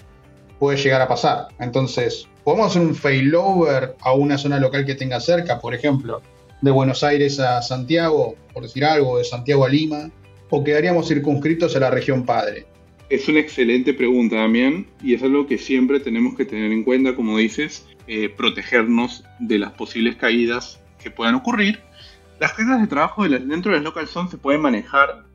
puede 0.60 0.78
llegar 0.78 1.02
a 1.02 1.08
pasar. 1.08 1.48
Entonces, 1.60 2.28
¿podemos 2.44 2.68
hacer 2.68 2.82
un 2.82 2.96
failover 2.96 3.96
a 4.02 4.14
una 4.14 4.38
zona 4.38 4.60
local 4.60 4.86
que 4.86 4.96
tenga 4.96 5.20
cerca? 5.20 5.60
Por 5.60 5.74
ejemplo, 5.74 6.22
de 6.62 6.72
Buenos 6.72 7.04
Aires 7.04 7.40
a 7.40 7.62
Santiago, 7.62 8.36
por 8.54 8.64
decir 8.64 8.86
algo, 8.86 9.18
de 9.18 9.24
Santiago 9.24 9.66
a 9.66 9.70
Lima, 9.70 10.12
o 10.50 10.64
quedaríamos 10.64 11.08
circunscritos 11.08 11.76
a 11.76 11.80
la 11.80 11.90
región 11.90 12.26
padre? 12.26 12.66
Es 13.10 13.28
una 13.28 13.40
excelente 13.40 13.94
pregunta, 13.94 14.38
Damián, 14.38 14.86
y 15.04 15.16
es 15.16 15.24
algo 15.24 15.48
que 15.48 15.58
siempre 15.58 16.00
tenemos 16.00 16.36
que 16.36 16.46
tener 16.46 16.72
en 16.72 16.84
cuenta, 16.84 17.16
como 17.16 17.38
dices, 17.38 17.88
eh, 18.08 18.30
protegernos 18.30 19.24
de 19.40 19.60
las 19.60 19.72
posibles 19.72 20.16
caídas 20.16 20.80
que 21.02 21.10
puedan 21.10 21.36
ocurrir 21.36 21.80
las 22.40 22.54
cargas 22.54 22.80
de 22.80 22.88
trabajo 22.88 23.28
dentro 23.28 23.72
de 23.72 23.78
las 23.78 23.84
local 23.84 24.08
zones 24.08 24.32
se 24.32 24.38
pueden 24.38 24.62
manejar 24.62 25.26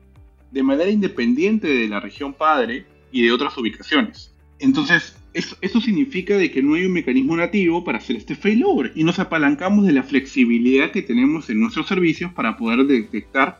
de 0.51 0.63
manera 0.63 0.89
independiente 0.89 1.67
de 1.67 1.87
la 1.87 1.99
región 1.99 2.33
padre 2.33 2.85
y 3.11 3.23
de 3.23 3.31
otras 3.31 3.57
ubicaciones. 3.57 4.33
Entonces, 4.57 5.15
eso, 5.33 5.81
significa 5.81 6.37
de 6.37 6.49
que 6.49 6.63
no 6.63 6.75
hay 6.75 6.85
un 6.85 6.93
mecanismo 6.93 7.35
nativo 7.35 7.83
para 7.83 7.97
hacer 7.97 8.15
este 8.15 8.35
failover 8.35 8.93
y 8.95 9.03
nos 9.03 9.19
apalancamos 9.19 9.85
de 9.85 9.91
la 9.91 10.03
flexibilidad 10.03 10.91
que 10.91 11.01
tenemos 11.01 11.49
en 11.49 11.59
nuestros 11.59 11.87
servicios 11.87 12.31
para 12.33 12.57
poder 12.57 12.85
detectar 12.85 13.59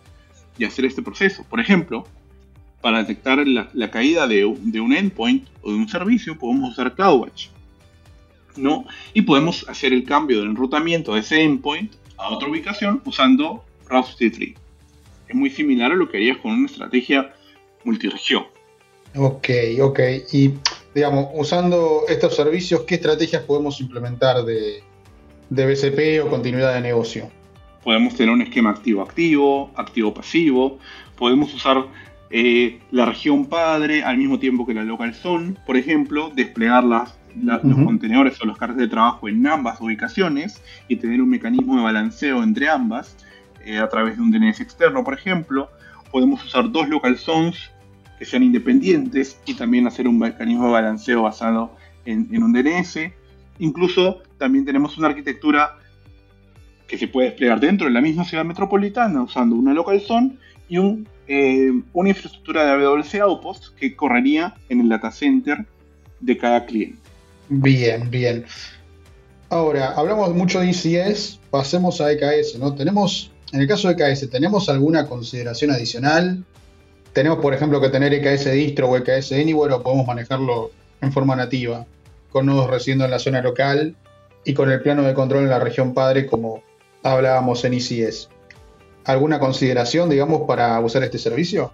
y 0.58 0.64
hacer 0.64 0.86
este 0.86 1.02
proceso. 1.02 1.46
Por 1.50 1.60
ejemplo, 1.60 2.08
para 2.86 3.00
detectar 3.00 3.40
la, 3.48 3.90
caída 3.90 4.28
de, 4.28 4.56
de, 4.62 4.80
un 4.80 4.94
endpoint 4.94 5.48
o 5.64 5.72
de 5.72 5.76
un 5.76 5.90
servicio, 5.90 6.38
podemos 6.38 6.74
usar 6.74 6.94
CloudWatch. 6.94 7.48
¿no? 8.58 8.86
Y 9.12 9.24
podemos 9.24 9.68
hacer 9.68 9.92
el 9.92 10.04
cambio 10.04 10.42
del 10.42 10.52
enrutamiento 10.52 11.16
de 11.16 11.22
ese 11.22 11.42
endpoint 11.42 11.92
a 12.16 12.30
otra 12.30 12.48
ubicación 12.48 13.02
usando 13.04 13.66
Route 13.90 14.10
63. 14.10 14.54
Es 15.30 15.36
muy 15.36 15.50
similar 15.50 15.94
a 15.94 15.96
lo 15.96 16.08
que 16.08 16.18
harías 16.18 16.38
con 16.38 16.52
una 16.52 16.68
estrategia 16.68 17.34
multiregión. 17.84 18.46
Ok, 19.16 19.50
ok. 19.82 20.00
Y 20.32 20.54
digamos, 20.94 21.30
usando 21.34 22.04
estos 22.08 22.36
servicios, 22.36 22.82
¿qué 22.82 22.94
estrategias 22.94 23.42
podemos 23.42 23.82
implementar 23.82 24.46
de, 24.46 24.84
de 25.50 25.66
BCP 25.66 26.24
o 26.24 26.30
continuidad 26.30 26.76
de 26.76 26.82
negocio? 26.82 27.32
Podemos 27.84 28.14
tener 28.14 28.32
un 28.32 28.44
esquema 28.44 28.70
activo-activo, 28.70 29.72
activo-pasivo. 29.76 30.78
Podemos 31.18 31.52
usar 31.52 31.88
eh, 32.30 32.80
la 32.92 33.06
región 33.06 33.46
padre 33.46 34.04
al 34.04 34.18
mismo 34.18 34.40
tiempo 34.40 34.66
que 34.66 34.74
la 34.74 34.84
local 34.84 35.14
zone, 35.14 35.56
por 35.66 35.78
ejemplo, 35.78 36.32
desplegarlas 36.36 37.18
los 37.36 37.62
contenedores 37.62 38.42
o 38.42 38.46
los 38.46 38.58
cargas 38.58 38.78
de 38.78 38.88
trabajo 38.88 39.28
en 39.28 39.46
ambas 39.46 39.82
ubicaciones 39.82 40.62
y 40.88 40.96
tener 40.96 41.22
un 41.22 41.30
mecanismo 41.30 41.76
de 41.76 41.84
balanceo 41.84 42.42
entre 42.42 42.70
ambas 42.70 43.18
eh, 43.66 43.78
a 43.78 43.90
través 43.90 44.16
de 44.16 44.24
un 44.24 44.32
DNS 44.32 44.62
externo, 44.62 45.04
por 45.04 45.14
ejemplo. 45.14 45.70
Podemos 46.12 46.44
usar 46.46 46.72
dos 46.72 46.88
local 46.88 47.18
zones 47.18 47.72
que 48.18 48.26
sean 48.26 48.44
independientes 48.44 49.40
y 49.46 49.56
también 49.56 49.86
hacer 49.88 50.08
un 50.08 50.18
mecanismo 50.18 50.68
de 50.68 50.72
balanceo 50.72 51.24
basado 51.24 51.76
en, 52.06 52.42
un 52.42 52.54
DNS. 52.54 53.12
Incluso 53.60 54.22
también 54.38 54.66
tenemos 54.66 54.98
una 54.98 55.08
arquitectura 55.10 55.78
que 56.88 56.98
se 56.98 57.08
puede 57.08 57.30
desplegar 57.30 57.60
dentro 57.60 57.88
de 57.88 57.94
la 57.94 58.02
misma 58.02 58.24
ciudad 58.24 58.46
metropolitana 58.46 59.24
usando 59.24 59.56
una 59.56 59.74
local 59.74 60.00
zone 60.00 60.38
y 60.68 60.78
un, 60.78 61.08
eh, 61.28 61.72
una 61.94 62.10
infraestructura 62.10 62.66
de 62.66 62.86
AWS 62.86 63.16
Outpost 63.16 63.76
que 63.76 63.96
correría 63.96 64.56
en 64.70 64.82
el 64.82 64.90
data 64.90 65.12
center 65.12 65.66
de 66.20 66.38
cada 66.38 66.66
cliente. 66.66 67.00
Bien, 67.50 68.10
bien. 68.10 68.46
Ahora, 69.50 69.94
hablamos 69.96 70.34
mucho 70.34 70.60
de 70.60 70.68
ICS, 70.68 71.40
pasemos 71.52 72.02
a 72.02 72.12
EKS, 72.12 72.58
¿no? 72.60 72.74
Tenemos, 72.74 73.32
en 73.54 73.62
el 73.62 73.68
caso 73.68 73.88
de 73.88 73.94
EKS, 73.94 74.30
¿tenemos 74.30 74.70
alguna 74.70 75.08
consideración 75.08 75.72
adicional? 75.72 76.44
¿Tenemos, 77.14 77.40
por 77.40 77.54
ejemplo, 77.54 77.80
que 77.80 77.90
tener 77.90 78.14
EKS 78.14 78.52
distro 78.52 78.90
o 78.90 78.98
EKS 78.98 79.34
anywhere 79.34 79.76
o 79.76 79.84
podemos 79.84 80.08
manejarlo 80.08 80.72
en 81.02 81.12
forma 81.12 81.36
nativa, 81.36 81.86
con 82.32 82.48
nodos 82.48 82.70
residiendo 82.70 83.06
en 83.06 83.12
la 83.12 83.20
zona 83.20 83.42
local 83.42 83.96
y 84.44 84.54
con 84.54 84.72
el 84.72 84.82
plano 84.82 85.04
de 85.04 85.14
control 85.14 85.44
en 85.44 85.50
la 85.50 85.60
región 85.60 85.94
padre, 85.94 86.26
como 86.26 86.64
hablábamos 87.04 87.64
en 87.66 87.76
ICS? 87.76 88.30
¿Alguna 89.06 89.40
consideración, 89.40 90.10
digamos, 90.10 90.42
para 90.48 90.80
usar 90.80 91.04
este 91.04 91.18
servicio? 91.18 91.72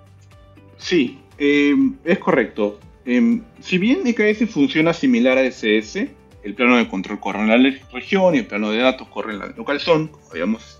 Sí, 0.77 1.19
eh, 1.37 1.75
es 2.03 2.19
correcto. 2.19 2.79
Em, 3.05 3.43
si 3.61 3.77
bien 3.77 4.05
EKS 4.05 4.49
funciona 4.49 4.93
similar 4.93 5.37
a 5.37 5.41
SS, 5.41 6.11
el 6.43 6.53
plano 6.55 6.77
de 6.77 6.87
control 6.87 7.19
corre 7.19 7.39
en 7.39 7.47
la 7.47 7.79
región 7.91 8.35
y 8.35 8.39
el 8.39 8.45
plano 8.45 8.71
de 8.71 8.79
datos 8.79 9.07
corre 9.07 9.33
en 9.33 9.39
la 9.39 9.47
local 9.47 9.79
zone, 9.79 10.09
como 10.09 10.29
habíamos 10.31 10.79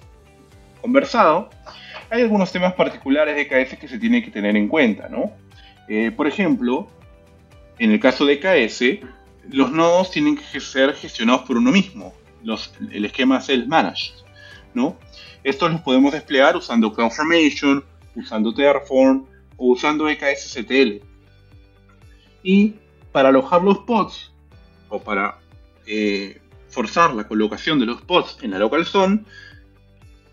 conversado, 0.82 1.50
hay 2.10 2.24
algunos 2.24 2.52
temas 2.52 2.74
particulares 2.74 3.36
de 3.36 3.42
EKS 3.44 3.78
que 3.78 3.88
se 3.88 3.98
tienen 3.98 4.24
que 4.24 4.32
tener 4.32 4.56
en 4.58 4.68
cuenta, 4.68 5.08
¿no? 5.08 5.32
Eh, 5.88 6.12
por 6.12 6.28
ejemplo, 6.28 6.88
en 7.80 7.92
el 7.92 8.00
caso 8.00 8.26
de 8.26 8.34
EKS, 8.34 9.06
los 9.50 9.72
nodos 9.72 10.12
tienen 10.12 10.38
que 10.38 10.60
ser 10.60 10.94
gestionados 10.94 11.44
por 11.44 11.58
uno 11.58 11.72
mismo, 11.72 12.14
el 12.92 13.06
esquema 13.06 13.40
self-managed, 13.40 14.14
¿no? 14.74 14.98
Estos 15.44 15.72
los 15.72 15.82
podemos 15.82 16.14
desplegar 16.14 16.56
usando 16.56 16.94
CloudFormation, 16.94 17.84
usando 18.16 18.54
Terraform 18.54 19.26
o 19.58 19.72
usando 19.72 20.10
EKS-CTL. 20.10 21.02
Y 22.44 22.76
para 23.12 23.30
alojar 23.30 23.64
los 23.64 23.80
pods 23.80 24.32
o 24.90 25.00
para 25.00 25.40
eh, 25.86 26.42
forzar 26.70 27.14
la 27.14 27.28
colocación 27.28 27.80
de 27.80 27.86
los 27.86 28.02
pods 28.02 28.38
en 28.42 28.52
la 28.52 28.60
local 28.60 28.86
zone, 28.86 29.24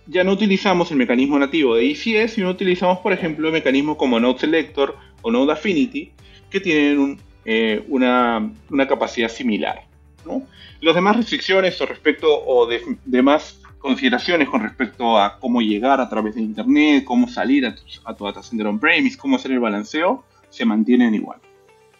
ya 0.06 0.24
no 0.24 0.32
utilizamos 0.32 0.90
el 0.90 0.96
mecanismo 0.96 1.38
nativo 1.38 1.76
de 1.76 1.90
ECS, 1.90 2.32
sino 2.32 2.50
utilizamos, 2.50 2.98
por 2.98 3.12
ejemplo, 3.12 3.52
mecanismos 3.52 3.96
como 3.96 4.18
Node 4.18 4.40
Selector 4.40 4.96
o 5.22 5.30
Node 5.30 5.52
Affinity, 5.52 6.12
que 6.50 6.60
tienen 6.60 7.18
eh, 7.44 7.84
una, 7.88 8.50
capacidad 8.88 9.28
similar. 9.28 9.84
¿no? 10.24 10.46
Las 10.80 10.94
demás 10.94 11.16
restricciones 11.16 11.80
o 11.80 11.86
respecto 11.86 12.44
o 12.46 12.66
de, 12.66 12.82
demás 13.04 13.60
consideraciones 13.78 14.48
con 14.48 14.62
respecto 14.62 15.18
a 15.18 15.38
cómo 15.38 15.60
llegar 15.60 16.00
a 16.00 16.08
través 16.08 16.34
de 16.34 16.42
Internet, 16.42 17.04
cómo 17.04 17.28
salir 17.28 17.66
a 17.66 17.74
tu, 17.74 17.82
a 18.04 18.14
tu 18.14 18.24
data 18.24 18.42
center 18.42 18.66
on-premise, 18.66 19.16
cómo 19.16 19.36
hacer 19.36 19.52
el 19.52 19.60
balanceo, 19.60 20.24
se 20.50 20.64
mantienen 20.64 21.14
igual. 21.14 21.38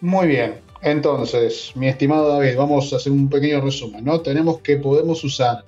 Muy 0.01 0.29
bien. 0.29 0.61
Entonces, 0.83 1.73
mi 1.75 1.89
estimado 1.89 2.29
David, 2.29 2.57
vamos 2.57 2.93
a 2.93 2.97
hacer 2.97 3.13
un 3.13 3.29
pequeño 3.29 3.61
resumen, 3.61 4.05
¿no? 4.05 4.21
Tenemos 4.21 4.59
que 4.61 4.77
podemos 4.77 5.25
usar 5.25 5.65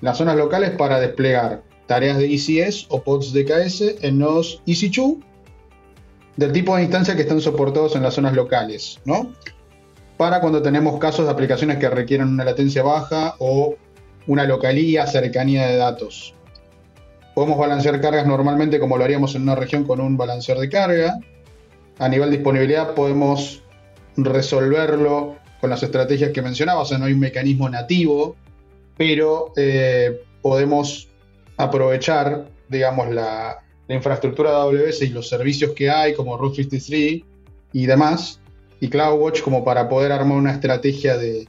las 0.00 0.18
zonas 0.18 0.36
locales 0.36 0.70
para 0.70 0.98
desplegar 0.98 1.62
tareas 1.86 2.18
de 2.18 2.34
ECS 2.34 2.86
o 2.88 3.02
pods 3.02 3.32
de 3.32 3.44
KS 3.44 4.02
en 4.02 4.18
nodos 4.18 4.62
EC2 4.66 5.18
del 6.36 6.52
tipo 6.52 6.76
de 6.76 6.82
instancia 6.82 7.16
que 7.16 7.22
están 7.22 7.40
soportados 7.40 7.96
en 7.96 8.02
las 8.02 8.14
zonas 8.14 8.34
locales, 8.34 9.00
¿no? 9.04 9.32
Para 10.16 10.40
cuando 10.40 10.62
tenemos 10.62 10.98
casos 10.98 11.26
de 11.26 11.32
aplicaciones 11.32 11.78
que 11.78 11.88
requieren 11.88 12.28
una 12.28 12.44
latencia 12.44 12.82
baja 12.82 13.34
o 13.38 13.76
una 14.26 14.44
localía, 14.44 15.06
cercanía 15.06 15.66
de 15.66 15.76
datos. 15.76 16.34
Podemos 17.34 17.58
balancear 17.58 18.00
cargas 18.00 18.26
normalmente 18.26 18.80
como 18.80 18.96
lo 18.96 19.04
haríamos 19.04 19.34
en 19.34 19.42
una 19.42 19.54
región 19.54 19.84
con 19.84 20.00
un 20.00 20.16
balanceador 20.16 20.62
de 20.62 20.70
carga. 20.70 21.18
A 21.98 22.08
nivel 22.08 22.30
de 22.30 22.36
disponibilidad 22.36 22.94
podemos 22.94 23.62
resolverlo 24.16 25.36
con 25.60 25.70
las 25.70 25.82
estrategias 25.82 26.30
que 26.30 26.42
mencionaba, 26.42 26.80
o 26.80 26.84
sea, 26.84 26.98
no 26.98 27.06
hay 27.06 27.12
un 27.12 27.20
mecanismo 27.20 27.68
nativo, 27.68 28.36
pero 28.96 29.52
eh, 29.56 30.22
podemos 30.42 31.08
aprovechar, 31.56 32.46
digamos, 32.68 33.12
la, 33.14 33.62
infraestructura 33.88 34.50
de 34.50 34.56
AWS 34.56 35.02
y 35.02 35.08
los 35.10 35.28
servicios 35.28 35.70
que 35.70 35.88
hay, 35.88 36.12
como 36.14 36.36
Route 36.36 36.56
53 36.56 37.22
y 37.72 37.86
demás, 37.86 38.40
y 38.80 38.88
CloudWatch 38.88 39.42
como 39.42 39.64
para 39.64 39.88
poder 39.88 40.10
armar 40.10 40.38
una 40.38 40.50
estrategia 40.50 41.16
de, 41.16 41.46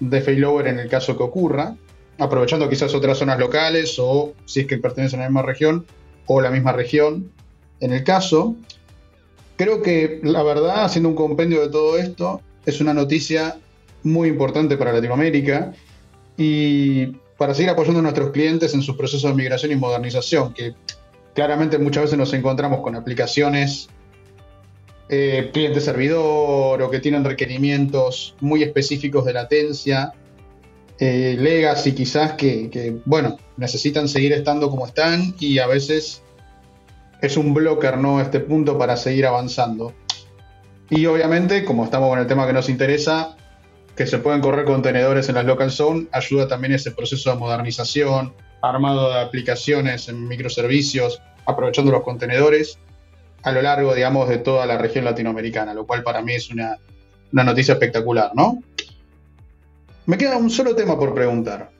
de 0.00 0.20
failover 0.20 0.66
en 0.66 0.80
el 0.80 0.88
caso 0.88 1.16
que 1.16 1.22
ocurra, 1.22 1.76
aprovechando 2.18 2.68
quizás 2.68 2.94
otras 2.94 3.18
zonas 3.18 3.38
locales 3.38 3.96
o 3.98 4.34
si 4.44 4.60
es 4.60 4.66
que 4.66 4.78
pertenecen 4.78 5.20
a 5.20 5.24
la 5.24 5.28
misma 5.28 5.42
región 5.42 5.86
o 6.26 6.40
la 6.40 6.50
misma 6.50 6.72
región. 6.72 7.30
En 7.80 7.92
el 7.92 8.04
caso, 8.04 8.56
creo 9.56 9.82
que 9.82 10.20
la 10.22 10.42
verdad, 10.42 10.84
haciendo 10.84 11.08
un 11.08 11.14
compendio 11.14 11.60
de 11.60 11.68
todo 11.68 11.96
esto, 11.96 12.42
es 12.66 12.80
una 12.80 12.92
noticia 12.92 13.58
muy 14.02 14.28
importante 14.28 14.76
para 14.76 14.92
Latinoamérica 14.92 15.72
y 16.36 17.06
para 17.36 17.54
seguir 17.54 17.70
apoyando 17.70 18.00
a 18.00 18.02
nuestros 18.02 18.30
clientes 18.30 18.74
en 18.74 18.82
sus 18.82 18.96
procesos 18.96 19.30
de 19.30 19.36
migración 19.36 19.72
y 19.72 19.76
modernización, 19.76 20.52
que 20.52 20.74
claramente 21.34 21.78
muchas 21.78 22.04
veces 22.04 22.18
nos 22.18 22.32
encontramos 22.34 22.80
con 22.80 22.96
aplicaciones 22.96 23.88
eh, 25.08 25.50
cliente 25.54 25.80
servidor 25.80 26.82
o 26.82 26.90
que 26.90 27.00
tienen 27.00 27.24
requerimientos 27.24 28.34
muy 28.40 28.62
específicos 28.62 29.24
de 29.24 29.32
latencia, 29.32 30.12
eh, 31.00 31.36
legacy 31.38 31.92
quizás 31.92 32.32
que, 32.32 32.98
bueno, 33.04 33.38
necesitan 33.56 34.08
seguir 34.08 34.32
estando 34.32 34.68
como 34.68 34.86
están 34.86 35.34
y 35.38 35.58
a 35.58 35.66
veces 35.68 36.22
es 37.22 37.36
un 37.36 37.54
blocker, 37.54 37.98
¿no? 37.98 38.20
Este 38.20 38.40
punto 38.40 38.76
para 38.78 38.96
seguir 38.96 39.26
avanzando. 39.26 39.94
Y 40.90 41.06
obviamente, 41.06 41.64
como 41.64 41.84
estamos 41.84 42.08
con 42.08 42.18
el 42.18 42.26
tema 42.26 42.46
que 42.46 42.52
nos 42.52 42.68
interesa, 42.68 43.36
que 43.94 44.06
se 44.06 44.18
pueden 44.18 44.40
correr 44.40 44.64
contenedores 44.64 45.28
en 45.28 45.36
las 45.36 45.44
local 45.44 45.70
zone, 45.70 46.08
ayuda 46.12 46.48
también 46.48 46.72
ese 46.72 46.90
proceso 46.90 47.30
de 47.30 47.36
modernización, 47.36 48.34
armado 48.60 49.10
de 49.10 49.20
aplicaciones 49.20 50.08
en 50.08 50.26
microservicios, 50.26 51.20
aprovechando 51.46 51.92
los 51.92 52.02
contenedores 52.02 52.78
a 53.42 53.52
lo 53.52 53.62
largo, 53.62 53.94
digamos, 53.94 54.28
de 54.28 54.38
toda 54.38 54.66
la 54.66 54.78
región 54.78 55.04
latinoamericana, 55.04 55.74
lo 55.74 55.86
cual 55.86 56.02
para 56.02 56.22
mí 56.22 56.34
es 56.34 56.50
una 56.50 56.78
noticia 57.32 57.74
espectacular, 57.74 58.32
¿no? 58.34 58.62
Me 60.08 60.16
queda 60.16 60.38
un 60.38 60.48
solo 60.48 60.74
tema 60.74 60.98
por 60.98 61.12
preguntar. 61.12 61.70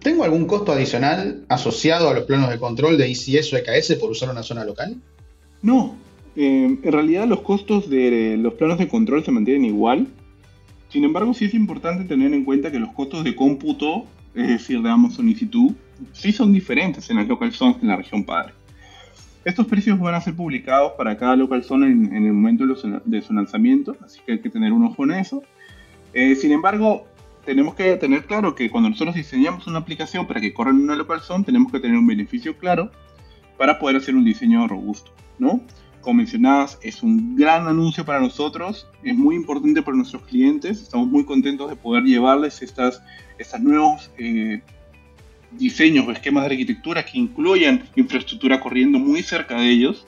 ¿Tengo 0.00 0.22
algún 0.22 0.44
costo 0.44 0.72
adicional 0.72 1.46
asociado 1.48 2.10
a 2.10 2.12
los 2.12 2.24
planos 2.24 2.50
de 2.50 2.58
control 2.58 2.98
de 2.98 3.08
ICS 3.08 3.54
o 3.54 3.56
EKS 3.56 3.94
por 3.94 4.10
usar 4.10 4.28
una 4.28 4.42
zona 4.42 4.62
local? 4.62 5.00
No, 5.62 5.96
eh, 6.36 6.64
en 6.82 6.92
realidad 6.92 7.26
los 7.26 7.40
costos 7.40 7.88
de 7.88 8.36
los 8.38 8.52
planos 8.52 8.76
de 8.76 8.88
control 8.88 9.24
se 9.24 9.30
mantienen 9.30 9.64
igual. 9.64 10.06
Sin 10.90 11.02
embargo, 11.04 11.32
sí 11.32 11.46
es 11.46 11.54
importante 11.54 12.04
tener 12.04 12.34
en 12.34 12.44
cuenta 12.44 12.70
que 12.70 12.78
los 12.78 12.92
costos 12.92 13.24
de 13.24 13.34
cómputo, 13.34 14.04
es 14.34 14.48
decir, 14.48 14.82
de 14.82 14.90
Amazon 14.90 15.26
EC2, 15.26 15.74
sí 16.12 16.30
son 16.30 16.52
diferentes 16.52 17.08
en 17.08 17.16
las 17.16 17.26
local 17.26 17.52
zones 17.52 17.78
en 17.80 17.88
la 17.88 17.96
región 17.96 18.22
padre. 18.22 18.52
Estos 19.46 19.66
precios 19.66 19.98
van 19.98 20.14
a 20.14 20.20
ser 20.20 20.34
publicados 20.34 20.92
para 20.98 21.16
cada 21.16 21.36
local 21.36 21.64
zone 21.64 21.86
en, 21.86 22.26
el 22.26 22.34
momento 22.34 22.66
de, 22.66 23.22
su 23.22 23.32
lanzamiento, 23.32 23.96
así 24.04 24.20
que 24.26 24.32
hay 24.32 24.40
que 24.40 24.50
tener 24.50 24.74
un 24.74 24.84
ojo 24.84 25.04
en 25.04 25.12
eso. 25.12 25.42
Eh, 26.12 26.34
sin 26.34 26.52
embargo, 26.52 27.06
tenemos 27.44 27.74
que 27.74 27.96
tener 27.96 28.24
claro 28.26 28.54
que 28.54 28.70
cuando 28.70 28.90
nosotros 28.90 29.14
diseñamos 29.14 29.66
una 29.66 29.78
aplicación 29.78 30.26
para 30.26 30.40
que 30.40 30.52
corra 30.52 30.70
en 30.70 30.80
una 30.80 30.96
local 30.96 31.20
zone, 31.20 31.44
tenemos 31.44 31.72
que 31.72 31.80
tener 31.80 31.96
un 31.96 32.06
beneficio 32.06 32.56
claro 32.56 32.90
para 33.56 33.78
poder 33.78 33.96
hacer 33.96 34.14
un 34.14 34.24
diseño 34.24 34.66
robusto, 34.68 35.12
¿no? 35.38 35.60
como 36.00 36.18
mencionabas, 36.18 36.78
es 36.82 37.02
un 37.02 37.36
gran 37.36 37.66
anuncio 37.66 38.04
para 38.04 38.20
nosotros, 38.20 38.88
es 39.02 39.14
muy 39.14 39.34
importante 39.36 39.82
para 39.82 39.96
nuestros 39.96 40.22
clientes, 40.22 40.80
estamos 40.80 41.08
muy 41.08 41.24
contentos 41.24 41.68
de 41.68 41.76
poder 41.76 42.04
llevarles 42.04 42.62
estas, 42.62 43.02
estas 43.38 43.60
nuevos 43.60 44.10
eh, 44.16 44.62
diseños 45.52 46.06
o 46.06 46.12
esquemas 46.12 46.44
de 46.44 46.54
arquitectura 46.54 47.04
que 47.04 47.18
incluyan 47.18 47.84
infraestructura 47.96 48.60
corriendo 48.60 48.98
muy 48.98 49.22
cerca 49.22 49.60
de 49.60 49.68
ellos 49.68 50.06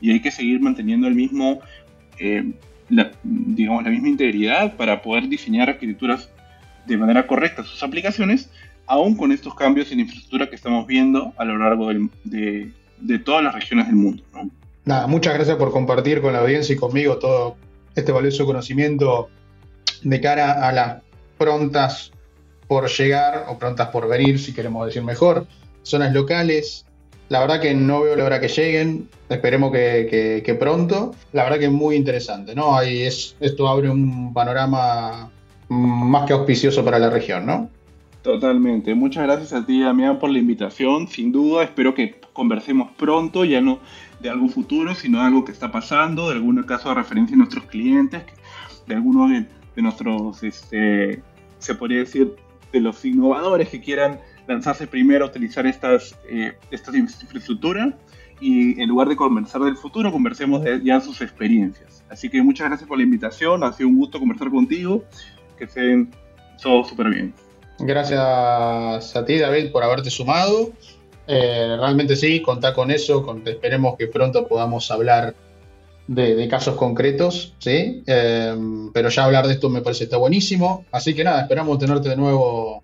y 0.00 0.10
hay 0.10 0.20
que 0.20 0.30
seguir 0.30 0.60
manteniendo 0.60 1.06
el 1.06 1.14
mismo, 1.14 1.60
eh, 2.18 2.52
digamos, 3.22 3.84
la 3.84 3.90
misma 3.90 4.08
integridad 4.08 4.76
para 4.76 5.02
poder 5.02 5.28
diseñar 5.28 5.68
arquitecturas 5.68 6.30
de 6.86 6.96
manera 6.96 7.26
correcta 7.26 7.64
sus 7.64 7.82
aplicaciones, 7.82 8.50
aún 8.86 9.16
con 9.16 9.32
estos 9.32 9.54
cambios 9.54 9.90
en 9.92 10.00
infraestructura 10.00 10.48
que 10.48 10.56
estamos 10.56 10.86
viendo 10.86 11.32
a 11.36 11.44
lo 11.44 11.58
largo 11.58 11.90
de, 12.24 12.70
todas 13.24 13.42
las 13.42 13.54
regiones 13.54 13.86
del 13.86 13.96
mundo. 13.96 14.22
Nada, 14.84 15.06
muchas 15.06 15.34
gracias 15.34 15.56
por 15.56 15.70
compartir 15.70 16.20
con 16.20 16.32
la 16.32 16.40
audiencia 16.40 16.74
y 16.74 16.76
conmigo 16.76 17.18
todo 17.18 17.56
este 17.94 18.12
valioso 18.12 18.44
conocimiento 18.44 19.28
de 20.02 20.20
cara 20.20 20.68
a 20.68 20.72
las 20.72 21.02
prontas 21.38 22.12
por 22.66 22.88
llegar 22.88 23.46
o 23.48 23.58
prontas 23.58 23.88
por 23.88 24.08
venir, 24.08 24.38
si 24.38 24.52
queremos 24.52 24.86
decir 24.86 25.02
mejor, 25.02 25.46
zonas 25.82 26.12
locales. 26.12 26.86
La 27.28 27.40
verdad 27.40 27.60
que 27.60 27.74
no 27.74 28.02
veo 28.02 28.16
la 28.16 28.24
hora 28.24 28.40
que 28.40 28.48
lleguen, 28.48 29.08
esperemos 29.28 29.72
que, 29.72 30.56
pronto. 30.58 31.14
La 31.32 31.44
verdad 31.44 31.58
que 31.58 31.66
es 31.66 31.72
muy 31.72 31.96
interesante, 31.96 32.54
¿no? 32.54 32.80
Esto 32.80 33.68
abre 33.68 33.88
un 33.88 34.34
panorama 34.34 35.30
más 35.72 36.26
que 36.26 36.32
auspicioso 36.32 36.84
para 36.84 36.98
la 36.98 37.10
región, 37.10 37.46
¿no? 37.46 37.70
Totalmente. 38.22 38.94
Muchas 38.94 39.24
gracias 39.24 39.52
a 39.52 39.66
ti, 39.66 39.80
Damián, 39.80 40.18
por 40.18 40.30
la 40.30 40.38
invitación. 40.38 41.08
Sin 41.08 41.32
duda, 41.32 41.64
espero 41.64 41.92
que 41.94 42.20
conversemos 42.32 42.90
pronto, 42.96 43.44
ya 43.44 43.60
no 43.60 43.80
de 44.20 44.30
algo 44.30 44.48
futuro, 44.48 44.94
sino 44.94 45.18
de 45.18 45.24
algo 45.24 45.44
que 45.44 45.50
está 45.50 45.72
pasando, 45.72 46.28
de 46.28 46.36
algún 46.36 46.62
caso 46.62 46.88
de 46.90 46.94
referencia 46.94 47.34
a 47.34 47.38
nuestros 47.38 47.64
clientes, 47.64 48.22
de 48.86 48.94
algunos 48.94 49.30
de, 49.30 49.82
nuestros, 49.82 50.42
este, 50.44 51.20
se 51.58 51.74
podría 51.74 51.98
decir, 51.98 52.36
de 52.72 52.80
los 52.80 53.04
innovadores 53.04 53.68
que 53.68 53.80
quieran 53.80 54.20
lanzarse 54.46 54.86
primero 54.86 55.24
a 55.24 55.28
utilizar 55.28 55.66
estas, 55.66 56.16
eh, 56.28 56.52
estas 56.70 56.94
infraestructuras 56.94 57.94
y 58.40 58.80
en 58.80 58.88
lugar 58.88 59.08
de 59.08 59.16
conversar 59.16 59.62
del 59.62 59.76
futuro, 59.76 60.10
conversemos 60.10 60.62
de 60.62 60.82
ya 60.82 61.00
sus 61.00 61.20
experiencias. 61.20 62.04
Así 62.10 62.28
que 62.28 62.42
muchas 62.42 62.68
gracias 62.68 62.88
por 62.88 62.98
la 62.98 63.04
invitación, 63.04 63.62
ha 63.62 63.72
sido 63.72 63.88
un 63.88 63.96
gusto 63.96 64.18
conversar 64.18 64.50
contigo, 64.50 65.04
que 65.62 65.66
estén 65.66 66.10
todos 66.60 66.88
súper 66.88 67.08
bien. 67.10 67.32
Gracias 67.78 69.16
a 69.16 69.24
ti, 69.24 69.38
David, 69.38 69.70
por 69.70 69.84
haberte 69.84 70.10
sumado 70.10 70.72
eh, 71.26 71.76
realmente 71.78 72.16
sí, 72.16 72.42
contá 72.42 72.74
con 72.74 72.90
eso, 72.90 73.24
esperemos 73.46 73.96
que 73.96 74.08
pronto 74.08 74.48
podamos 74.48 74.90
hablar 74.90 75.34
de, 76.08 76.48
casos 76.48 76.74
concretos, 76.74 77.54
¿sí? 77.58 78.02
Eh, 78.06 78.56
pero 78.92 79.08
ya 79.08 79.24
hablar 79.24 79.46
de 79.46 79.54
esto 79.54 79.70
me 79.70 79.82
parece 79.82 80.04
está 80.04 80.16
buenísimo, 80.16 80.84
así 80.90 81.14
que 81.14 81.22
nada, 81.22 81.42
esperamos 81.42 81.78
tenerte 81.78 82.08
de 82.08 82.16
nuevo 82.16 82.82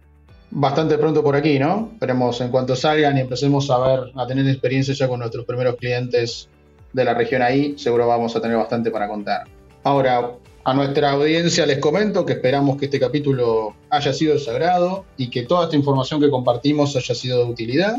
bastante 0.51 0.97
pronto 0.99 1.23
por 1.23 1.35
aquí, 1.35 1.59
¿no? 1.59 1.91
Esperemos 1.95 2.41
en 2.41 2.51
cuanto 2.51 2.77
salgan 2.77 3.19
y 3.19 3.21
empecemos 3.21 3.71
a 3.71 3.79
ver, 3.79 4.01
a 4.15 4.27
tener 4.27 4.47
experiencia 4.47 4.95
ya 4.95 5.09
con 5.09 5.19
nuestros 5.19 5.45
primeros 5.45 5.75
clientes 5.77 6.49
de 6.93 7.05
la 7.05 7.15
región 7.15 7.43
ahí, 7.43 7.77
seguro 7.77 8.07
vamos 8.07 8.37
a 8.37 8.41
tener 8.41 8.57
bastante 8.57 8.91
para 8.91 9.09
contar. 9.09 9.47
Ahora, 9.83 10.31
a 10.69 10.75
nuestra 10.75 11.13
audiencia 11.13 11.65
les 11.65 11.79
comento 11.79 12.27
que 12.27 12.35
esperamos 12.35 12.77
que 12.77 12.85
este 12.85 13.01
capítulo 13.01 13.75
haya 13.89 14.13
sido 14.13 14.35
de 14.35 14.41
sagrado 14.41 15.07
y 15.17 15.31
que 15.31 15.45
toda 15.45 15.65
esta 15.65 15.77
información 15.77 16.21
que 16.21 16.29
compartimos 16.29 16.95
haya 16.95 17.15
sido 17.15 17.39
de 17.39 17.51
utilidad. 17.51 17.97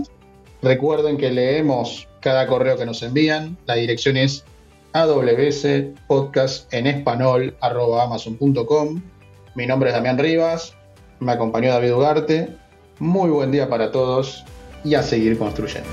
Recuerden 0.62 1.17
que 1.17 1.32
leemos 1.32 2.08
cada 2.19 2.45
correo 2.45 2.77
que 2.77 2.86
nos 2.86 3.01
envían. 3.01 3.58
La 3.65 3.73
dirección 3.73 4.17
es 4.17 4.45
amazon.com. 8.03 9.01
Mi 9.55 9.65
nombre 9.65 9.89
es 9.89 9.95
Damián 9.95 10.19
Rivas. 10.19 10.75
Me 11.19 11.32
acompañó 11.32 11.71
David 11.71 11.95
Ugarte. 11.95 12.55
Muy 12.99 13.32
buen 13.32 13.49
día 13.49 13.67
para 13.67 13.91
todos 13.91 14.43
y 14.84 14.93
a 14.93 15.01
seguir 15.01 15.39
construyendo. 15.39 15.89